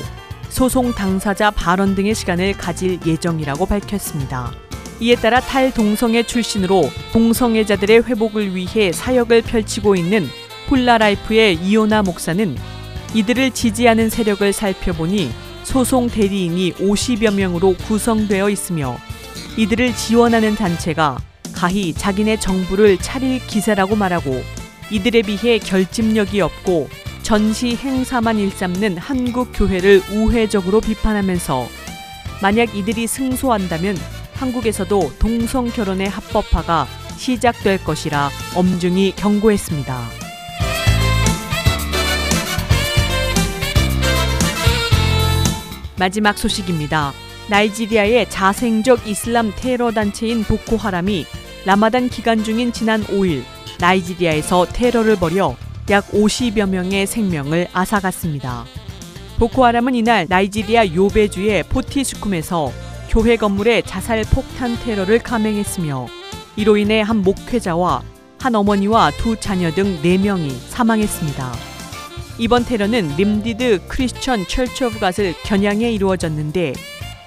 소송 0.48 0.92
당사자 0.92 1.50
발언 1.50 1.96
등의 1.96 2.14
시간을 2.14 2.52
가질 2.52 3.00
예정이라고 3.04 3.66
밝혔습니다. 3.66 4.52
이에 5.00 5.16
따라 5.16 5.40
탈동성애 5.40 6.22
출신으로 6.22 6.88
동성애자들의 7.12 8.04
회복을 8.04 8.54
위해 8.54 8.92
사역을 8.92 9.42
펼치고 9.42 9.96
있는 9.96 10.28
홀리라이프의 10.68 11.56
이요나 11.56 12.02
목사는 12.02 12.56
이들을 13.14 13.50
지지하는 13.50 14.08
세력을 14.08 14.52
살펴보니 14.52 15.30
소송 15.64 16.08
대리인이 16.08 16.74
50여 16.74 17.34
명으로 17.34 17.74
구성되어 17.74 18.48
있으며 18.50 18.96
이들을 19.56 19.94
지원하는 19.96 20.54
단체가 20.54 21.18
가히 21.54 21.94
자기네 21.94 22.38
정부를 22.38 22.98
차릴 22.98 23.44
기세라고 23.46 23.96
말하고 23.96 24.42
이들에 24.90 25.22
비해 25.22 25.58
결집력이 25.58 26.42
없고 26.42 26.90
전시 27.22 27.74
행사만 27.74 28.38
일삼는 28.38 28.98
한국 28.98 29.52
교회를 29.54 30.02
우회적으로 30.12 30.80
비판하면서 30.80 31.66
만약 32.42 32.76
이들이 32.76 33.06
승소한다면 33.06 33.96
한국에서도 34.34 35.12
동성 35.18 35.68
결혼의 35.68 36.08
합법화가 36.10 36.86
시작될 37.16 37.82
것이라 37.82 38.28
엄중히 38.54 39.14
경고했습니다. 39.16 40.26
마지막 45.98 46.36
소식입니다. 46.36 47.14
나이지리아의 47.48 48.28
자생적 48.28 49.06
이슬람 49.06 49.52
테러 49.54 49.92
단체인 49.92 50.42
보코하람이 50.42 51.26
라마단 51.64 52.08
기간 52.08 52.42
중인 52.42 52.72
지난 52.72 53.04
5일 53.04 53.44
나이지리아에서 53.78 54.66
테러를 54.72 55.16
벌여 55.16 55.56
약 55.90 56.08
50여 56.10 56.68
명의 56.68 57.06
생명을 57.06 57.68
앗아갔습니다. 57.72 58.64
보코하람은 59.38 59.94
이날 59.94 60.26
나이지리아 60.28 60.94
요베주의 60.94 61.62
포티스쿰에서 61.64 62.72
교회 63.10 63.36
건물에 63.36 63.82
자살 63.82 64.22
폭탄 64.22 64.76
테러를 64.80 65.20
감행했으며 65.20 66.06
이로 66.56 66.76
인해 66.76 67.00
한 67.00 67.22
목회자와 67.22 68.02
한 68.40 68.54
어머니와 68.54 69.12
두 69.18 69.36
자녀 69.38 69.70
등 69.70 70.00
4명이 70.02 70.50
사망했습니다. 70.68 71.52
이번 72.38 72.64
테러는 72.64 73.14
Redeemed 73.16 73.86
Christian 73.88 74.46
Church 74.46 74.84
of 74.84 74.98
God을 74.98 75.34
겨냥해 75.44 75.92
이루어졌는데 75.92 76.74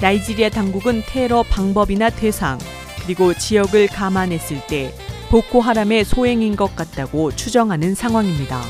나이지리아 0.01 0.49
당국은 0.49 1.03
테러 1.05 1.43
방법이나 1.43 2.09
대상 2.09 2.57
그리고 3.03 3.33
지역을 3.33 3.88
감안했을 3.88 4.65
때 4.67 4.93
보코하람의 5.29 6.05
소행인 6.05 6.55
것 6.55 6.73
같다고 6.75 7.35
추정하는 7.35 7.95
상황입니다. 7.95 8.62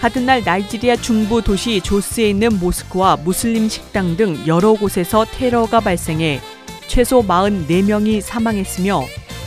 같은 0.00 0.26
날 0.26 0.42
나이지리아 0.44 0.96
중부 0.96 1.42
도시 1.42 1.80
조스에 1.80 2.30
있는 2.30 2.58
모스크와 2.58 3.16
무슬림 3.16 3.68
식당 3.68 4.16
등 4.16 4.36
여러 4.46 4.72
곳에서 4.72 5.24
테러가 5.24 5.80
발생해 5.80 6.40
최소 6.88 7.22
44명이 7.22 8.20
사망했으며 8.20 9.04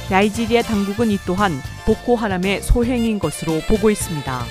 나이지리아 0.09 0.61
당국은 0.61 1.11
이 1.11 1.17
또한 1.25 1.51
보코하람의 1.85 2.61
소행인 2.61 3.19
것으로 3.19 3.59
보고 3.67 3.89
있습니다. 3.89 4.45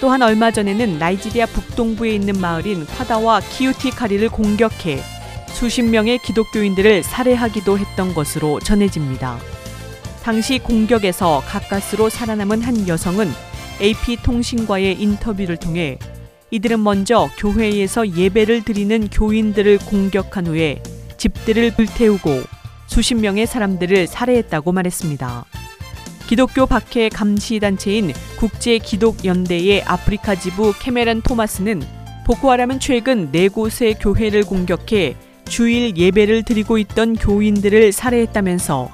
또한 0.00 0.22
얼마 0.22 0.50
전에는 0.50 0.98
나이지리아 0.98 1.46
북동부에 1.46 2.14
있는 2.14 2.38
마을인 2.40 2.84
화다와 2.84 3.40
키우티카리를 3.40 4.28
공격해 4.28 5.13
수십 5.54 5.82
명의 5.82 6.18
기독교인들을 6.18 7.04
살해하기도 7.04 7.78
했던 7.78 8.12
것으로 8.12 8.58
전해집니다. 8.58 9.38
당시 10.22 10.58
공격에서 10.58 11.42
가까스로 11.46 12.10
살아남은 12.10 12.60
한 12.60 12.88
여성은 12.88 13.30
AP통신과의 13.80 15.00
인터뷰를 15.00 15.56
통해 15.56 15.98
이들은 16.50 16.82
먼저 16.82 17.30
교회에서 17.38 18.16
예배를 18.16 18.64
드리는 18.64 19.08
교인들을 19.08 19.78
공격한 19.78 20.48
후에 20.48 20.82
집들을 21.16 21.74
불태우고 21.74 22.42
수십 22.86 23.14
명의 23.14 23.46
사람들을 23.46 24.08
살해했다고 24.08 24.72
말했습니다. 24.72 25.44
기독교 26.26 26.66
박해 26.66 27.10
감시 27.10 27.60
단체인 27.60 28.12
국제 28.38 28.78
기독 28.78 29.24
연대의 29.24 29.82
아프리카 29.84 30.34
지부 30.34 30.72
캐메란 30.78 31.22
토마스는 31.22 31.82
보코하람은 32.26 32.80
최근 32.80 33.30
네 33.30 33.48
곳의 33.48 33.94
교회를 34.00 34.44
공격해 34.44 35.16
주일 35.44 35.96
예배를 35.96 36.42
드리고 36.42 36.78
있던 36.78 37.16
교인들을 37.16 37.92
살해했다면서 37.92 38.90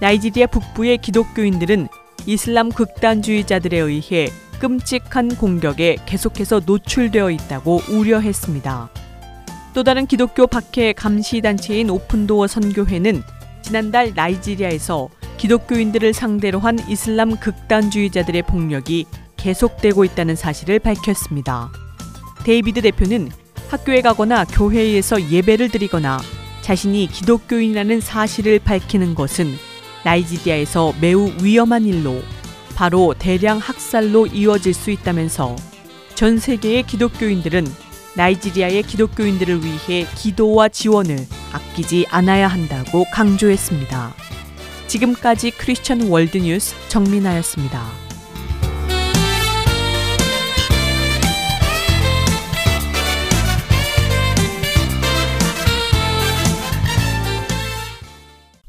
나이지리아 0.00 0.46
북부의 0.46 0.98
기독교인들은 0.98 1.88
이슬람 2.26 2.70
극단주의자들에 2.70 3.78
의해 3.78 4.28
끔찍한 4.60 5.36
공격에 5.36 5.96
계속해서 6.06 6.60
노출되어 6.64 7.30
있다고 7.30 7.82
우려했습니다. 7.88 8.90
또 9.72 9.82
다른 9.84 10.06
기독교 10.06 10.46
박해 10.46 10.92
감시 10.92 11.40
단체인 11.40 11.90
오픈도어 11.90 12.46
선교회는 12.46 13.22
지난달 13.62 14.12
나이지리아에서 14.14 15.08
기독교인들을 15.36 16.12
상대로 16.12 16.58
한 16.58 16.78
이슬람 16.88 17.36
극단주의자들의 17.36 18.42
폭력이 18.42 19.06
계속되고 19.36 20.04
있다는 20.04 20.36
사실을 20.36 20.78
밝혔습니다. 20.78 21.70
데이비드 22.44 22.82
대표는 22.82 23.30
학교에 23.70 24.00
가거나 24.00 24.44
교회에서 24.46 25.30
예배를 25.30 25.68
드리거나 25.68 26.20
자신이 26.60 27.06
기독교인이라는 27.06 28.00
사실을 28.00 28.58
밝히는 28.58 29.14
것은 29.14 29.56
나이지리아에서 30.04 30.94
매우 31.00 31.30
위험한 31.40 31.84
일로 31.84 32.20
바로 32.74 33.14
대량 33.16 33.58
학살로 33.58 34.26
이어질 34.26 34.74
수 34.74 34.90
있다면서 34.90 35.54
전 36.14 36.38
세계의 36.38 36.82
기독교인들은 36.82 37.66
나이지리아의 38.16 38.82
기독교인들을 38.82 39.60
위해 39.64 40.06
기도와 40.16 40.68
지원을 40.68 41.18
아끼지 41.52 42.06
않아야 42.10 42.48
한다고 42.48 43.04
강조했습니다. 43.12 44.14
지금까지 44.88 45.52
크리스천 45.52 46.08
월드뉴스 46.08 46.74
정민아였습니다. 46.88 47.99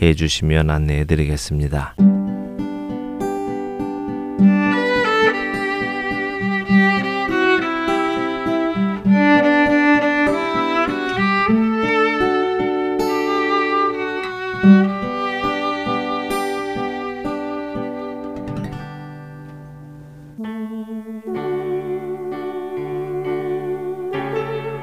해 0.00 0.14
주시면 0.14 0.70
안내해 0.70 1.04
드리겠습니다. 1.04 1.94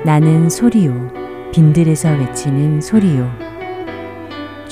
나는 0.06 0.50
소리요 0.50 1.12
빈들에서 1.54 2.10
외치는 2.12 2.82
소리요 2.82 3.43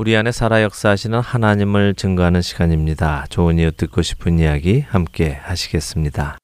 우리 0.00 0.16
안에 0.16 0.32
살아 0.32 0.62
역사하시는 0.62 1.20
하나님을 1.20 1.94
증거하는 1.94 2.40
시간입니다. 2.40 3.26
좋은 3.28 3.58
이웃 3.58 3.76
듣고 3.76 4.00
싶은 4.00 4.38
이야기 4.38 4.80
함께 4.88 5.38
하시겠습니다. 5.42 6.38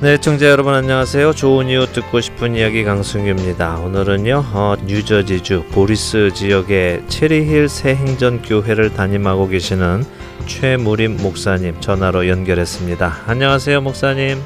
네, 0.00 0.16
청자 0.18 0.46
여러분 0.48 0.74
안녕하세요. 0.74 1.32
좋은 1.32 1.66
이웃 1.66 1.92
듣고 1.92 2.20
싶은 2.20 2.54
이야기 2.54 2.84
강승규입니다. 2.84 3.78
오늘은요, 3.78 4.44
어, 4.54 4.76
뉴저지주 4.86 5.64
보리스 5.72 6.30
지역의 6.32 7.08
체리힐 7.08 7.68
새행전 7.68 8.42
교회를 8.42 8.94
담임하고 8.94 9.48
계시는 9.48 10.04
최무림 10.48 11.18
목사님 11.18 11.78
전화로 11.78 12.26
연결했습니다. 12.26 13.12
안녕하세요, 13.26 13.80
목사님. 13.82 14.38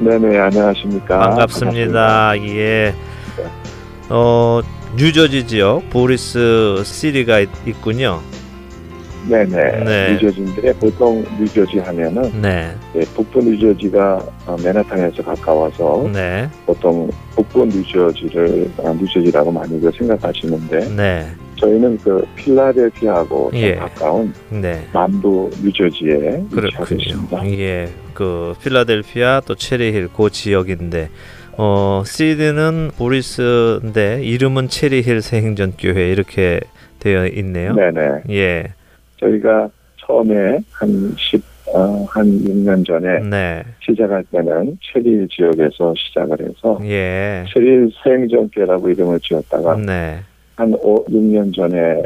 네네, 0.00 0.38
안녕하십니까. 0.38 1.18
반갑습니다. 1.18 2.32
반갑습니다. 2.32 2.58
예. 2.58 2.94
어, 4.10 4.60
뉴저지 4.96 5.46
지역 5.46 5.88
보리스 5.88 6.82
시리가 6.84 7.40
있 7.40 7.48
군요. 7.80 8.20
네네. 9.28 9.84
네. 9.84 10.12
뉴저지인데 10.12 10.74
보통 10.74 11.24
뉴저지 11.38 11.78
하면은 11.78 12.30
네. 12.42 12.74
네, 12.92 13.00
북부 13.14 13.40
뉴저지가 13.40 14.20
어, 14.46 14.56
맨하탄에서 14.62 15.22
가까워서 15.22 16.10
네. 16.12 16.50
보통 16.66 17.08
북부 17.34 17.64
뉴저지를 17.64 18.70
아, 18.84 18.92
뉴저지라고 18.92 19.50
많이 19.50 19.80
생각하시는데 19.80 20.94
네. 20.96 21.26
저희는 21.56 21.98
그 21.98 22.24
필라델피아하고 22.36 23.50
예. 23.54 23.74
가까운 23.76 24.32
네. 24.50 24.86
남부 24.92 25.50
뉴저지에 25.62 26.42
있습니다. 26.80 27.50
예, 27.58 27.88
그 28.12 28.54
필라델피아 28.62 29.42
또 29.46 29.54
체리힐 29.54 30.08
그 30.08 30.30
지역인데 30.30 31.10
어 31.56 32.02
시드는 32.04 32.90
보리스인데 32.98 34.22
이름은 34.24 34.68
체리힐 34.68 35.22
새행전교회 35.22 36.10
이렇게 36.10 36.60
되어 36.98 37.26
있네요. 37.26 37.74
네네. 37.74 38.22
예. 38.30 38.64
저희가 39.18 39.68
처음에 39.96 40.60
한 40.72 41.14
10, 41.16 41.42
어, 41.74 42.04
한 42.08 42.26
6년 42.26 42.86
전에 42.86 43.20
네. 43.20 43.62
시작할 43.80 44.24
때는 44.30 44.78
체리 44.82 45.26
지역에서 45.28 45.94
시작을 45.96 46.40
해서 46.40 46.78
예. 46.84 47.44
체리 47.52 47.90
생정교라고 48.02 48.90
이름을 48.90 49.20
지었다가 49.20 49.76
네. 49.76 50.20
한 50.56 50.72
5, 50.74 51.04
6년 51.06 51.54
전에 51.54 52.02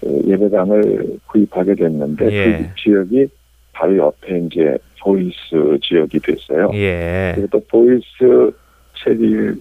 그 0.00 0.22
예배당을 0.26 1.18
구입하게 1.26 1.74
됐는데 1.74 2.32
예. 2.32 2.58
그 2.58 2.82
지역이 2.82 3.28
바로 3.72 3.96
옆에 3.96 4.38
이제 4.38 4.76
보이스 5.00 5.38
지역이 5.82 6.18
됐어요. 6.20 6.70
예. 6.74 7.32
그리고 7.34 7.48
또 7.52 7.64
보이스 7.68 8.50
체리 9.02 9.54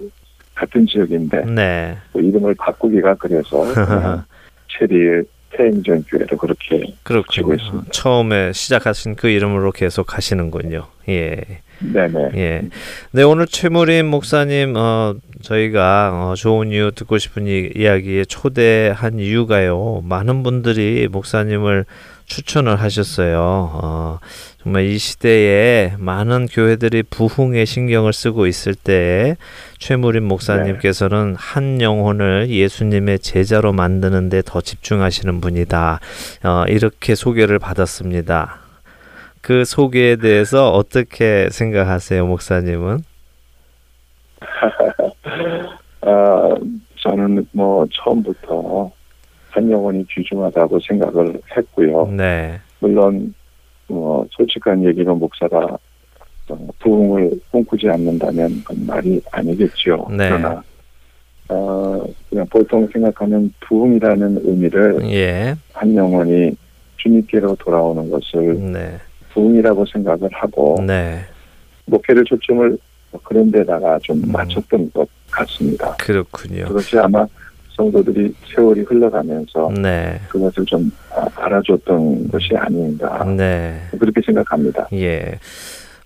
같은 0.55 0.85
지역인데 0.85 1.45
네. 1.45 1.97
그 2.11 2.21
이름을 2.21 2.55
바꾸기가 2.55 3.15
그래서 3.15 3.63
체리 4.67 5.23
태행전 5.51 6.03
교회로 6.03 6.37
그렇게 6.37 6.93
그렇군요. 7.03 7.55
있습니다. 7.55 7.91
처음에 7.91 8.53
시작하신 8.53 9.15
그 9.15 9.29
이름으로 9.29 9.71
계속 9.71 10.15
하시는군요. 10.15 10.85
예. 11.09 11.35
네네. 11.79 12.31
예. 12.35 12.61
네 13.11 13.23
오늘 13.23 13.47
최무림 13.47 14.05
목사님 14.07 14.73
어 14.75 15.15
저희가 15.41 16.11
어, 16.13 16.35
좋은 16.35 16.71
이유 16.71 16.91
듣고 16.93 17.17
싶은 17.17 17.47
이, 17.47 17.71
이야기에 17.75 18.25
초대한 18.25 19.19
이유가요. 19.19 20.01
많은 20.03 20.43
분들이 20.43 21.07
목사님을 21.09 21.85
추천을 22.25 22.79
하셨어요. 22.79 23.39
어, 23.41 24.19
정말 24.61 24.85
이 24.85 24.97
시대에 24.97 25.93
많은 25.97 26.47
교회들이 26.47 27.03
부흥에 27.03 27.65
신경을 27.65 28.13
쓰고 28.13 28.45
있을 28.45 28.75
때 28.75 29.35
최무림 29.79 30.25
목사님께서는 30.25 31.31
네. 31.31 31.35
한 31.37 31.81
영혼을 31.81 32.49
예수님의 32.49 33.19
제자로 33.19 33.73
만드는데 33.73 34.43
더 34.45 34.61
집중하시는 34.61 35.41
분이다. 35.41 35.99
어, 36.43 36.65
이렇게 36.67 37.15
소개를 37.15 37.57
받았습니다. 37.57 38.68
그 39.41 39.65
소개에 39.65 40.17
대해서 40.17 40.71
어떻게 40.71 41.49
생각하세요, 41.49 42.25
목사님은? 42.25 42.99
아, 46.01 46.55
저는 46.97 47.47
뭐 47.51 47.85
처음부터 47.91 48.91
한 49.49 49.71
영혼이 49.71 50.05
귀중하다고 50.09 50.79
생각을 50.79 51.41
했고요. 51.55 52.07
네. 52.07 52.59
물론 52.79 53.33
뭐 53.87 54.25
솔직한 54.31 54.83
얘기로 54.85 55.15
목사가 55.15 55.77
어, 56.49 56.67
부흥을 56.79 57.31
꿈꾸지 57.51 57.89
않는다면 57.89 58.63
그건 58.63 58.85
말이 58.85 59.21
아니겠죠. 59.31 60.07
네. 60.11 60.29
그러나 60.29 60.63
어, 61.49 62.03
그냥 62.29 62.45
보통 62.49 62.87
생각하는 62.91 63.51
부흥이라는 63.61 64.41
의미를 64.43 65.01
예. 65.11 65.55
한 65.73 65.95
영혼이 65.95 66.55
주님께로 66.97 67.55
돌아오는 67.55 68.09
것을 68.09 68.71
네. 68.71 68.99
부흥이라고 69.39 69.85
생각을 69.85 70.29
하고 70.33 70.75
네. 70.85 71.25
목회를 71.85 72.23
초점을 72.25 72.77
그런 73.23 73.49
데다가 73.51 73.97
좀 74.03 74.17
음. 74.23 74.31
맞췄던 74.31 74.91
것 74.91 75.07
같습니다. 75.31 75.95
그렇군요. 75.97 76.65
그것이 76.65 76.97
아마 76.99 77.25
성도들이 77.75 78.33
세월이 78.53 78.81
흘러가면서 78.81 79.71
네. 79.81 80.19
그것을 80.27 80.65
좀 80.65 80.91
아, 81.11 81.25
알아줬던 81.35 82.27
것이 82.29 82.55
아닌가 82.55 83.23
네. 83.25 83.81
그렇게 83.97 84.21
생각합니다. 84.21 84.87
예. 84.93 85.39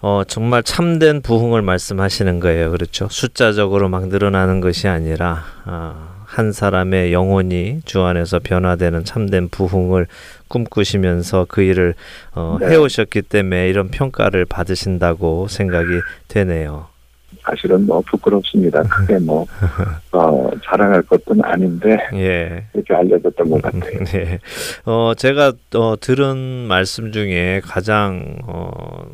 어, 0.02 0.22
정말 0.28 0.64
참된 0.64 1.22
부흥을 1.22 1.62
말씀하시는 1.62 2.40
거예요. 2.42 2.72
그렇죠. 2.72 3.08
숫자적으로 3.10 3.88
막 3.88 4.10
늘어나는 4.10 4.60
것이 4.60 4.90
아니라, 4.90 5.44
어, 5.66 6.14
한 6.26 6.52
사람의 6.52 7.14
영혼이 7.14 7.82
주 7.86 8.02
안에서 8.02 8.40
변화되는 8.40 9.06
참된 9.06 9.48
부흥을 9.50 10.08
꿈꾸시면서 10.54 11.48
그 11.50 11.64
일을 11.64 11.96
어, 12.36 12.58
네. 12.60 12.68
해오셨기 12.68 13.24
때문에 13.24 13.70
이런 13.70 13.90
평가를 13.90 14.46
받으신다고 14.46 15.48
생각이 15.48 15.88
되네요. 16.28 16.88
사실은 17.42 17.86
뭐 17.88 18.02
부끄럽습니다. 18.06 18.84
크게 18.84 19.18
뭐 19.18 19.46
어, 20.14 20.50
자랑할 20.64 21.02
것도 21.02 21.36
아닌데 21.42 21.98
예. 22.14 22.66
이렇게 22.74 22.94
알려졌던 22.94 23.50
것 23.50 23.62
같아요. 23.62 24.04
네. 24.06 24.40
어, 24.86 25.14
제가 25.18 25.54
어, 25.76 25.96
들은 26.00 26.38
말씀 26.68 27.12
중에 27.12 27.62
가장 27.64 28.38
어, 28.46 29.06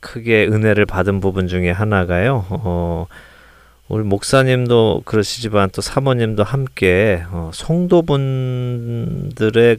크게 0.00 0.46
은혜를 0.46 0.86
받은 0.86 1.20
부분 1.20 1.46
중에 1.46 1.70
하나가요. 1.70 2.46
어, 2.48 3.06
우리 3.92 4.02
목사님도 4.04 5.02
그러시지만 5.04 5.68
또 5.74 5.82
사모님도 5.82 6.44
함께 6.44 7.24
어, 7.30 7.50
성도분들의 7.52 8.56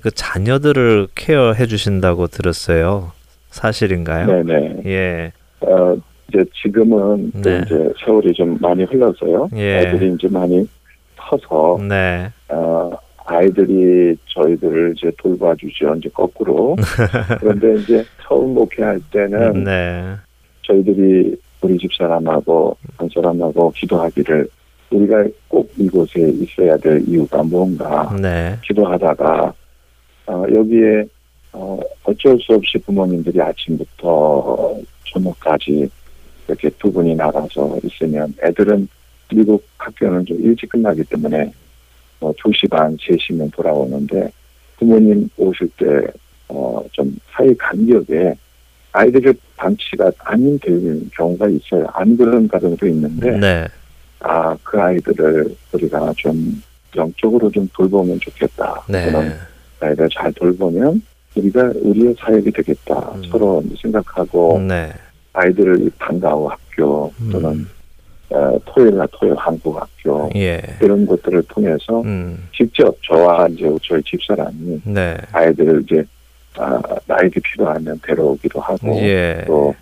그 0.01 0.11
자녀들을 0.11 1.07
케어해 1.15 1.65
주신다고 1.65 2.27
들었어요. 2.27 3.11
사실인가요? 3.49 4.27
네네. 4.43 4.83
예. 4.85 5.31
어, 5.61 5.95
이제 6.29 6.45
지금은 6.61 7.31
네. 7.41 7.63
이제 7.65 7.91
세월이 8.05 8.33
좀 8.33 8.55
많이 8.61 8.83
흘러서요. 8.83 9.49
예. 9.55 9.77
아이들이 9.77 10.13
이제 10.13 10.27
많이 10.27 10.69
커서 11.17 11.79
네. 11.81 12.29
어, 12.49 12.91
아이들이 13.25 14.15
저희들을 14.27 14.93
이제 14.95 15.11
돌봐주죠. 15.17 15.95
이제 15.97 16.07
거꾸로. 16.13 16.75
그런데 17.41 17.81
이제 17.81 18.05
처음 18.21 18.53
목회할 18.53 18.99
때는 19.11 19.63
네. 19.63 20.13
저희들이 20.67 21.35
우리 21.63 21.77
집 21.77 21.93
사람하고 21.93 22.75
한 22.97 23.09
사람하고 23.13 23.71
기도하기를 23.71 24.47
우리가 24.91 25.25
꼭 25.47 25.71
이곳에 25.77 26.29
있어야 26.29 26.75
될 26.77 27.01
이유가 27.07 27.41
뭔가 27.41 28.13
네. 28.21 28.57
기도하다가 28.63 29.53
어, 30.27 30.43
여기에 30.53 31.05
어, 31.53 31.79
어쩔 32.03 32.37
수 32.39 32.53
없이 32.53 32.77
부모님들이 32.79 33.41
아침부터 33.41 34.77
저녁까지 35.13 35.89
이렇게 36.47 36.69
두 36.71 36.91
분이 36.91 37.15
나가서 37.15 37.79
있으면 37.83 38.33
애들은 38.43 38.87
미국 39.33 39.65
학교는 39.77 40.25
좀 40.25 40.37
일찍 40.41 40.69
끝나기 40.69 41.03
때문에 41.05 41.51
뭐 42.19 42.33
2시 42.33 42.69
반, 42.69 42.95
3시면 42.97 43.51
돌아오는데 43.53 44.31
부모님 44.77 45.29
오실 45.37 45.69
때, 45.77 45.85
어, 46.49 46.83
좀 46.91 47.15
사이 47.31 47.55
간격에 47.55 48.35
아이들의 48.93 49.33
방치가 49.57 50.11
아닌 50.19 50.59
경우가 51.15 51.49
있어요. 51.49 51.85
안 51.93 52.15
그런 52.15 52.47
가정도 52.47 52.87
있는데, 52.87 53.37
네. 53.37 53.67
아, 54.19 54.55
그 54.63 54.79
아이들을 54.79 55.55
우리가 55.73 56.13
좀 56.15 56.61
영적으로 56.95 57.51
좀 57.51 57.67
돌보면 57.73 58.19
좋겠다. 58.19 58.83
네. 58.87 59.05
그런 59.05 59.33
아이들 59.79 60.07
잘 60.13 60.31
돌보면 60.33 61.01
우리가 61.35 61.73
우리의 61.81 62.15
사역이 62.19 62.51
되겠다. 62.51 63.11
음. 63.15 63.23
서로 63.29 63.63
생각하고, 63.81 64.59
네. 64.59 64.93
아이들을 65.33 65.91
방과후 65.97 66.47
학교 66.47 67.11
또는 67.31 67.49
음. 67.49 67.69
어, 68.29 68.57
토요일날 68.65 69.07
토요일 69.11 69.35
한국 69.37 69.79
학교 69.79 70.29
예. 70.35 70.61
이런 70.81 71.05
것들을 71.05 71.43
통해서 71.43 72.01
음. 72.01 72.47
직접 72.55 72.95
저와 73.03 73.47
이제 73.49 73.69
저희 73.83 74.01
집사람이 74.03 74.81
네. 74.85 75.17
아이들을 75.31 75.83
이제 75.83 76.03
아, 76.57 76.79
나에게 77.07 77.39
필요하면 77.39 77.99
데려오기도 78.03 78.59
하고 78.59 78.95
예. 78.97 79.43
또 79.47 79.73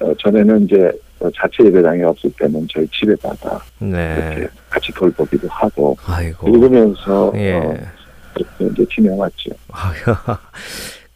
어, 0.00 0.12
전에는 0.18 0.64
이제 0.64 0.90
자체 1.36 1.64
예배당이 1.64 2.02
없을 2.04 2.30
때는 2.38 2.66
저희 2.72 2.86
집에다가 2.88 3.60
네. 3.78 4.34
이렇게 4.36 4.48
같이 4.70 4.92
돌보기도 4.92 5.48
하고 5.48 5.96
아이고. 6.06 6.48
읽으면서 6.48 7.32
예. 7.36 7.54
어, 7.54 7.74
이제 8.60 8.86
지내왔죠. 8.94 9.50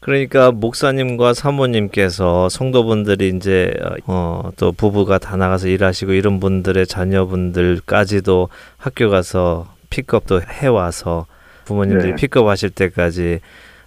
그러니까 0.01 0.51
목사님과 0.51 1.33
사모님께서 1.33 2.49
성도분들이 2.49 3.29
이제 3.37 3.73
어, 4.07 4.51
또 4.57 4.73
부부가 4.73 5.19
다 5.19 5.37
나가서 5.37 5.69
일하시고 5.69 6.13
이런 6.13 6.41
분들의 6.41 6.89
자녀분들까지도 6.89 8.49
학교 8.79 9.11
가서 9.11 9.73
픽업도 9.91 10.41
해 10.43 10.67
와서 10.67 11.27
부모님들이 11.67 12.11
네. 12.11 12.17
픽업하실 12.17 12.71
때까지 12.71 13.39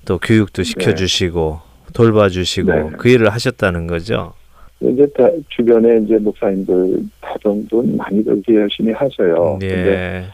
또 0.05 0.17
교육도 0.19 0.63
네. 0.63 0.69
시켜주시고 0.69 1.59
네. 1.87 1.93
돌봐주시고 1.93 2.73
네. 2.73 2.89
그 2.97 3.09
일을 3.09 3.29
하셨다는 3.29 3.87
거죠. 3.87 4.33
이제 4.79 5.05
다 5.17 5.27
주변에 5.49 5.99
이제 6.03 6.17
목사님들 6.17 6.99
다정돈 7.21 7.97
많이들 7.97 8.41
열심히 8.49 8.91
하셔요. 8.93 9.57
예. 9.63 9.67
근데 9.67 10.25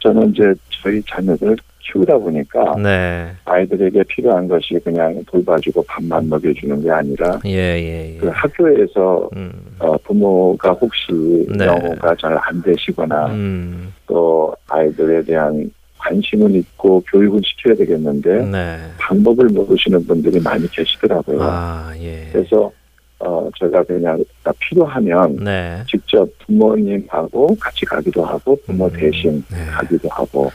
저는 0.00 0.30
이제 0.30 0.52
저희 0.82 1.00
자녀들 1.08 1.56
키우다 1.80 2.18
보니까 2.18 2.74
네. 2.82 3.30
아이들에게 3.44 4.02
필요한 4.08 4.48
것이 4.48 4.74
그냥 4.82 5.22
돌봐주고 5.28 5.84
밥만 5.86 6.28
먹여주는 6.28 6.82
게 6.82 6.90
아니라 6.90 7.38
예, 7.46 7.50
예, 7.50 8.14
예. 8.14 8.18
그 8.18 8.28
학교에서 8.28 9.30
음. 9.36 9.52
어, 9.78 9.96
부모가 9.98 10.72
혹시 10.72 11.12
네. 11.56 11.64
영어가 11.66 12.16
잘 12.16 12.36
안 12.36 12.60
되시거나 12.62 13.26
음. 13.28 13.92
또 14.08 14.52
아이들에 14.68 15.22
대한 15.22 15.70
관심은 16.06 16.54
있고 16.54 17.02
교육은 17.10 17.40
시켜야 17.44 17.74
되겠는데 17.74 18.46
네. 18.46 18.78
방법을 18.98 19.46
모르시는 19.46 20.06
분들이 20.06 20.40
많이 20.40 20.68
계시더라고요. 20.70 21.42
아, 21.42 21.92
예. 21.98 22.28
그래서 22.32 22.70
어 23.18 23.48
제가 23.58 23.82
그냥 23.84 24.22
필요하면 24.60 25.36
네. 25.36 25.82
직접 25.88 26.28
부모님하고 26.46 27.56
같이 27.58 27.84
가기도 27.86 28.24
하고 28.24 28.56
부모 28.66 28.86
음. 28.86 28.92
대신 28.92 29.42
네. 29.50 29.64
가기도 29.66 30.08
하고 30.10 30.50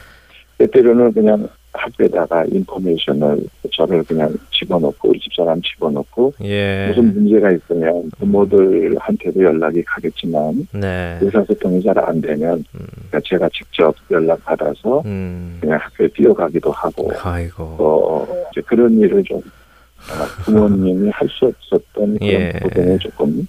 때때로는 0.60 1.12
그냥 1.12 1.49
학교에다가 1.74 2.43
인포메이션을 2.51 3.43
저를 3.72 4.03
그냥 4.03 4.34
집어넣고 4.51 5.09
우리 5.09 5.19
집사람 5.19 5.61
집어넣고 5.61 6.34
예. 6.43 6.88
무슨 6.89 7.13
문제가 7.13 7.49
있으면 7.51 8.09
부모들한테도 8.19 9.41
연락이 9.43 9.82
가겠지만 9.84 10.67
네. 10.74 11.17
의사소통이 11.22 11.82
잘 11.84 11.97
안 11.99 12.19
되면 12.19 12.63
음. 12.76 12.88
그러니까 13.09 13.19
제가 13.26 13.49
직접 13.53 13.95
연락 14.11 14.43
받아서 14.43 15.01
음. 15.05 15.57
그냥 15.61 15.80
학교에 15.82 16.07
뛰어가기도 16.09 16.72
하고 16.72 17.11
아이고. 17.22 17.76
또 17.78 18.45
이제 18.51 18.61
그런 18.61 18.97
일을 18.99 19.24
좀 19.24 19.41
아, 20.09 20.26
부모님이 20.43 21.09
할 21.11 21.28
수 21.30 21.45
없었던 21.45 22.17
그런 22.17 22.22
예. 22.22 22.51
고생을 22.61 22.99
조금 22.99 23.47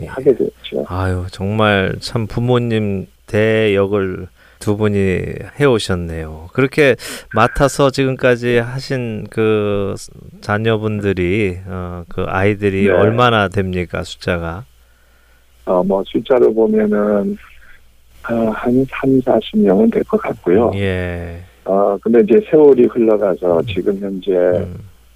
예. 0.00 0.06
하게 0.06 0.34
됐죠. 0.34 0.84
아유 0.88 1.24
정말 1.30 1.94
참 2.00 2.26
부모님 2.26 3.06
대역을 3.26 4.26
두 4.60 4.76
분이 4.76 5.22
해오셨네요. 5.58 6.50
그렇게 6.52 6.94
맡아서 7.34 7.90
지금까지 7.90 8.58
하신 8.58 9.26
그 9.30 9.94
자녀분들이 10.42 11.58
어, 11.66 12.04
그 12.08 12.24
아이들이 12.28 12.84
네. 12.84 12.90
얼마나 12.90 13.48
됩니까 13.48 14.04
숫자가? 14.04 14.64
어, 15.64 15.82
뭐 15.82 16.04
숫자로 16.06 16.52
보면은 16.54 17.36
어, 18.30 18.34
한 18.50 18.84
3, 18.84 19.20
40명은 19.20 19.92
될 19.92 20.04
것 20.04 20.18
같고요. 20.20 20.70
예. 20.74 21.40
어, 21.64 21.96
근데 22.02 22.20
이제 22.20 22.46
세월이 22.50 22.84
흘러가서 22.84 23.60
음. 23.60 23.66
지금 23.66 23.98
현재 23.98 24.30
음. 24.32 24.74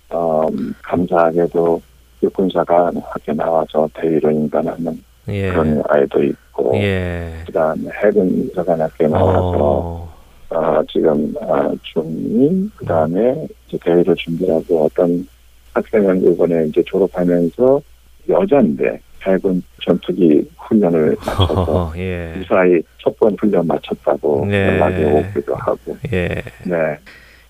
어, 0.09 0.47
감사하게도 0.83 1.83
육군사가 2.23 2.93
학교 3.11 3.33
나와서 3.35 3.89
대위로 3.95 4.31
인간하는 4.31 4.99
예. 5.29 5.51
그런 5.51 5.83
아이도 5.89 6.23
있고 6.23 6.73
예. 6.77 7.33
그다음에 7.47 7.89
해군 8.03 8.51
사관 8.55 8.81
학교 8.81 9.09
나와서 9.09 9.53
어. 9.59 10.15
어, 10.51 10.83
지금 10.91 11.35
어, 11.41 11.73
중2 11.95 12.71
그다음에 12.77 13.47
이제 13.67 13.79
대위를 13.85 14.15
준비하고 14.17 14.85
어떤 14.85 15.27
학생은 15.73 16.23
이번에 16.33 16.67
이제 16.67 16.83
졸업하면서 16.87 17.81
여자인데 18.29 19.01
해군 19.27 19.63
전투기 19.83 20.47
훈련을 20.59 21.17
마쳐서 21.27 21.93
예. 21.97 22.35
무사히 22.37 22.83
첫 22.99 23.15
번 23.19 23.35
훈련 23.41 23.67
마쳤다고 23.67 24.47
예. 24.51 24.67
연락이 24.69 25.05
오기도 25.05 25.55
하고 25.55 25.97
예. 26.13 26.29
네. 26.65 26.99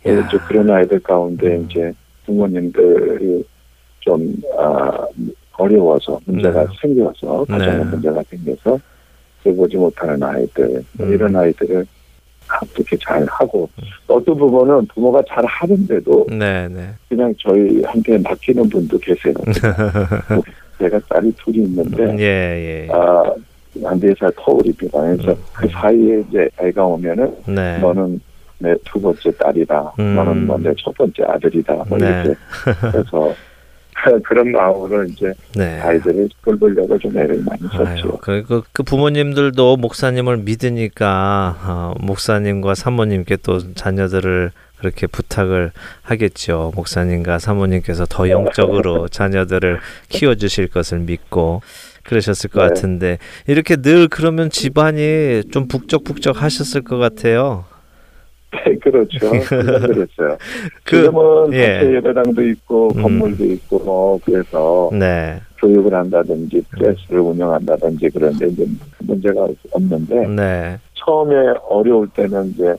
이제 0.03 0.39
그런 0.47 0.71
아이들 0.71 1.01
가운데 1.01 1.57
음. 1.57 1.67
이제 1.71 1.93
부모님들이 2.27 3.45
좀 4.01 4.35
아, 4.59 5.07
어려워서 5.59 6.21
문제가 6.27 6.63
네. 6.65 6.69
생겨서 6.81 7.45
가정에 7.45 7.77
네. 7.79 7.85
문제가 7.85 8.23
생겨서 8.29 8.79
해보지 9.47 9.77
못하는 9.77 10.23
아이들 10.23 10.83
음. 11.01 11.13
이런 11.13 11.35
아이들을 11.37 11.87
어떻게 12.63 12.97
잘 12.99 13.25
하고 13.29 13.69
음. 13.79 13.85
어떤 14.09 14.37
부분은 14.37 14.87
부모가 14.89 15.23
잘 15.29 15.45
하는데도 15.45 16.27
네, 16.31 16.69
네. 16.69 16.89
그냥 17.09 17.35
저희한테 17.39 18.19
맡기는 18.19 18.69
분도 18.69 18.99
계세요. 18.99 19.35
제가 20.79 20.99
딸이 21.09 21.33
둘이 21.37 21.59
있는데 21.59 22.03
음, 22.05 22.19
예, 22.19 22.25
예. 22.25 22.89
아, 22.93 23.23
안대사 23.85 24.31
터울입니다. 24.37 25.01
그래서 25.01 25.31
음. 25.33 25.37
그 25.55 25.69
사이에 25.69 26.25
이제 26.29 26.49
애가 26.61 26.85
오면은 26.85 27.35
네. 27.47 27.79
너는 27.79 28.21
내 28.59 28.75
두 28.85 29.01
번째 29.01 29.31
딸이다. 29.33 29.93
음. 29.99 30.15
너는 30.17 30.47
뭐내첫 30.47 30.95
번째 30.97 31.23
아들이다. 31.27 31.75
뭐 31.89 31.99
네. 31.99 32.07
이렇게 32.25 32.35
그래서 32.93 33.33
그런 34.25 34.53
마음으로 34.53 35.05
이제 35.05 35.33
네. 35.55 35.81
아이들을 35.81 36.29
끌보려고 36.43 36.99
좀 36.99 37.17
애를 37.17 37.43
많이 37.45 37.63
썼죠. 37.73 38.19
그, 38.19 38.63
그 38.73 38.83
부모님들도 38.83 39.77
목사님을 39.77 40.39
믿으니까 40.39 41.57
어, 41.63 41.95
목사님과 42.01 42.75
사모님께 42.75 43.39
또 43.43 43.75
자녀들을 43.75 44.53
그렇게 44.79 45.07
부탁을 45.07 45.73
하겠죠. 46.03 46.73
목사님과 46.75 47.39
사모님께서 47.39 48.05
더 48.09 48.29
영적으로 48.29 49.09
자녀들을 49.09 49.79
키워주실 50.11 50.69
것을 50.69 50.99
믿고 50.99 51.63
그러셨을 52.03 52.51
것 52.51 52.61
네. 52.61 52.69
같은데 52.69 53.19
이렇게 53.47 53.77
늘 53.77 54.09
그러면 54.09 54.51
집안이 54.51 55.45
좀 55.51 55.69
북적북적 55.69 56.43
하셨을 56.43 56.83
것 56.83 56.99
같아요. 56.99 57.65
네, 58.55 58.77
그렇죠. 58.77 59.19
그랬어요. 59.31 60.37
그, 60.85 60.97
지금은 60.97 61.53
예. 61.55 61.95
예배당도 61.95 62.43
있고 62.49 62.89
음. 62.97 63.03
건물도 63.03 63.45
있고 63.45 63.79
뭐 63.81 64.19
그래서 64.25 64.91
네. 64.93 65.41
교육을 65.59 65.93
한다든지 65.95 66.63
프레스를 66.71 67.21
운영한다든지 67.21 68.11
그런데 68.13 68.47
이제 68.49 68.67
문제가 69.01 69.47
없는데 69.73 70.27
네. 70.29 70.79
처음에 70.95 71.55
어려울 71.69 72.09
때는 72.09 72.51
이제 72.51 72.75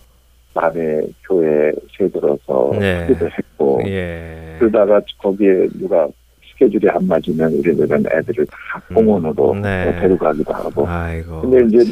남의 0.53 1.07
교회 1.27 1.71
새들어서 1.97 2.71
네. 2.79 3.01
하기도 3.01 3.25
했고 3.25 3.81
예. 3.85 4.55
그러다가 4.59 5.01
거기에 5.17 5.67
누가 5.79 6.07
스케줄이 6.51 6.89
안 6.89 7.05
맞으면 7.07 7.53
우리들은 7.53 8.05
애들을 8.13 8.45
다 8.45 8.81
공원으로 8.93 9.51
음. 9.51 9.61
네. 9.61 9.97
데려가기도 9.99 10.53
하고 10.53 10.87
아이고. 10.87 11.41
근데 11.41 11.65
이제 11.65 11.91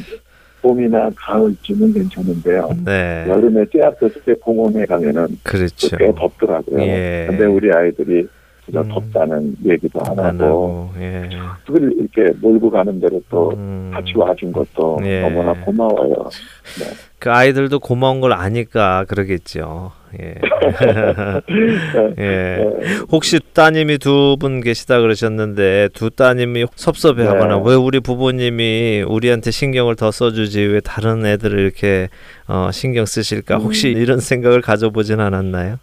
봄이나 0.63 1.11
가을쯤은 1.15 1.93
괜찮은데요. 1.93 2.69
네. 2.85 3.25
여름에 3.27 3.65
떼앞에서 3.69 4.19
공원에 4.41 4.85
가면은 4.85 5.27
그렇죠. 5.43 5.95
꽤 5.97 6.11
덥더라고요. 6.15 6.81
예. 6.81 7.25
근데 7.29 7.45
우리 7.45 7.71
아이들이 7.71 8.25
그저 8.65 8.79
음. 8.79 8.87
덥다는 8.87 9.55
얘기도 9.65 9.99
안 10.01 10.17
하고 10.17 10.89
예. 10.97 11.29
그걸 11.65 11.91
이렇게 11.91 12.33
몰고 12.39 12.71
가는 12.71 12.97
대로 12.99 13.21
또 13.29 13.51
음. 13.51 13.91
같이 13.93 14.13
와준 14.15 14.53
것도 14.53 14.99
예. 15.03 15.21
너무나 15.21 15.53
고마워요. 15.53 16.29
네. 16.79 16.85
그 17.19 17.29
아이들도 17.29 17.79
고마운 17.79 18.21
걸 18.21 18.31
아니까 18.31 19.03
그러겠죠. 19.09 19.91
예. 20.21 20.35
예. 22.19 22.65
혹시 23.11 23.39
따님이 23.53 23.97
두 23.97 24.35
분 24.39 24.61
계시다 24.61 24.99
그러셨는데 24.99 25.89
두 25.93 26.09
따님이 26.09 26.65
섭섭해하거나 26.75 27.55
네. 27.57 27.61
왜 27.65 27.75
우리 27.75 27.99
부모님이 27.99 29.03
우리한테 29.07 29.51
신경을 29.51 29.95
더 29.95 30.11
써주지 30.11 30.61
왜 30.61 30.79
다른 30.81 31.25
애들을 31.25 31.59
이렇게 31.59 32.09
어, 32.47 32.69
신경 32.71 33.05
쓰실까 33.05 33.57
혹시 33.57 33.93
음. 33.93 34.01
이런 34.01 34.19
생각을 34.19 34.61
가져보진 34.61 35.19
않았나요? 35.19 35.77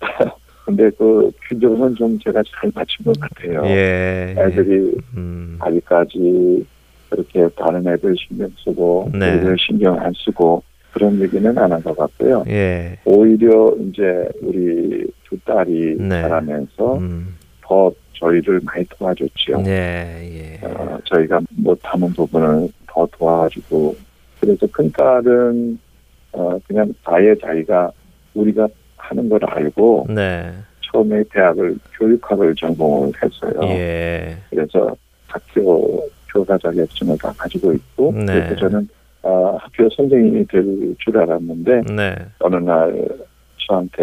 근데 0.66 0.90
그 0.98 1.30
균형은 1.48 1.94
좀 1.96 2.18
제가 2.20 2.42
잘 2.60 2.70
맞춘 2.74 3.04
것 3.06 3.18
같아요. 3.18 3.62
예, 3.66 4.34
애들이 4.38 4.92
음. 5.16 5.56
아직까지 5.60 6.64
그렇게 7.08 7.48
다른 7.56 7.86
애들 7.88 8.14
신경 8.18 8.48
쓰고 8.64 9.10
네. 9.12 9.32
우리들 9.34 9.56
신경 9.58 9.98
안 9.98 10.12
쓰고 10.24 10.62
그런 10.92 11.20
얘기는 11.20 11.56
안 11.56 11.70
한 11.72 11.82
것 11.82 11.96
같고요. 11.96 12.44
예. 12.48 12.98
오히려 13.04 13.74
이제 13.88 14.28
우리 14.42 15.06
두 15.24 15.38
딸이 15.44 15.96
네. 15.98 16.22
자라면서 16.22 16.96
음. 16.98 17.36
더 17.62 17.92
저희를 18.14 18.60
많이 18.64 18.84
도와줬죠. 18.86 19.62
네, 19.62 20.58
예. 20.62 20.66
어, 20.66 20.98
저희가 21.04 21.40
못하는 21.50 22.12
부분을 22.12 22.68
더 22.86 23.06
도와주고 23.12 23.96
그래서 24.40 24.66
큰 24.72 24.90
딸은 24.92 25.78
어, 26.32 26.58
그냥 26.66 26.92
아예 27.04 27.34
자기가 27.40 27.90
우리가 28.34 28.68
하는 28.96 29.28
걸 29.28 29.40
알고 29.44 30.06
네. 30.10 30.52
처음에 30.82 31.22
대학을 31.32 31.76
교육학을 31.98 32.54
전공을 32.56 33.12
했어요. 33.22 33.60
예. 33.70 34.36
그래서 34.50 34.94
학교 35.28 36.02
교사 36.32 36.58
자격증을 36.58 37.16
다 37.18 37.32
가지고 37.36 37.72
있고 37.72 38.12
네. 38.12 38.26
그래서 38.26 38.56
저는 38.56 38.88
어, 39.22 39.56
학교 39.60 39.88
선생님이 39.90 40.46
될 40.46 40.94
줄 40.98 41.18
알았는데 41.18 41.82
네. 41.94 42.14
어느 42.40 42.56
날 42.56 43.08
저한테 43.58 44.02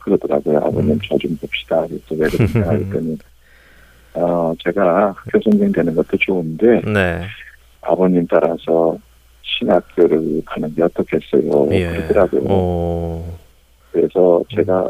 그러더라고요. 0.00 0.58
아버님 0.58 0.92
음. 0.92 0.98
저좀 1.08 1.36
봅시다. 1.38 1.84
그래서 1.86 2.04
왜 2.10 2.28
그러냐 2.28 2.70
했더니 2.72 3.18
어, 4.14 4.54
제가 4.64 5.08
학교 5.16 5.40
선생님 5.42 5.72
되는 5.72 5.94
것도 5.94 6.16
좋은데 6.18 6.80
네. 6.82 7.22
아버님 7.82 8.26
따라서 8.28 8.96
신학교를 9.42 10.42
가는 10.44 10.74
게 10.74 10.82
어떻겠어요. 10.82 11.68
예. 11.72 11.88
그러더라고요. 12.08 12.42
오. 12.52 13.24
그래서 13.92 14.42
제가 14.54 14.86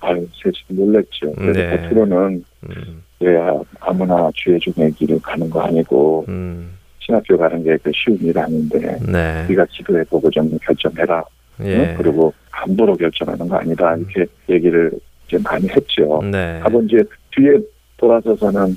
아유, 0.00 0.26
세상 0.34 0.52
놀랬죠. 0.68 1.32
그래서 1.34 1.52
네. 1.60 1.76
겉으로는 1.88 2.44
음. 2.64 3.02
왜 3.20 3.36
아무나 3.80 4.30
주의 4.34 4.58
중의 4.58 4.92
길을 4.92 5.20
가는 5.22 5.48
거 5.48 5.60
아니고 5.60 6.24
음. 6.28 6.72
신학교 7.04 7.36
가는 7.36 7.62
게 7.64 7.76
그 7.82 7.90
쉬운 7.94 8.18
일 8.20 8.38
아닌데 8.38 8.98
네. 9.06 9.44
네가 9.48 9.66
기도해 9.70 10.04
보고 10.04 10.30
좀 10.30 10.56
결정해라. 10.62 11.24
예. 11.64 11.76
응? 11.76 11.94
그리고 11.98 12.32
함부로 12.50 12.94
결정하는 12.96 13.48
거 13.48 13.56
아니다. 13.56 13.96
이렇게 13.96 14.26
얘기를 14.48 14.90
이제 15.26 15.38
많이 15.42 15.68
했죠. 15.68 16.20
네. 16.30 16.58
하고 16.60 16.82
이제 16.82 17.02
뒤에 17.32 17.58
돌아서서는 17.96 18.76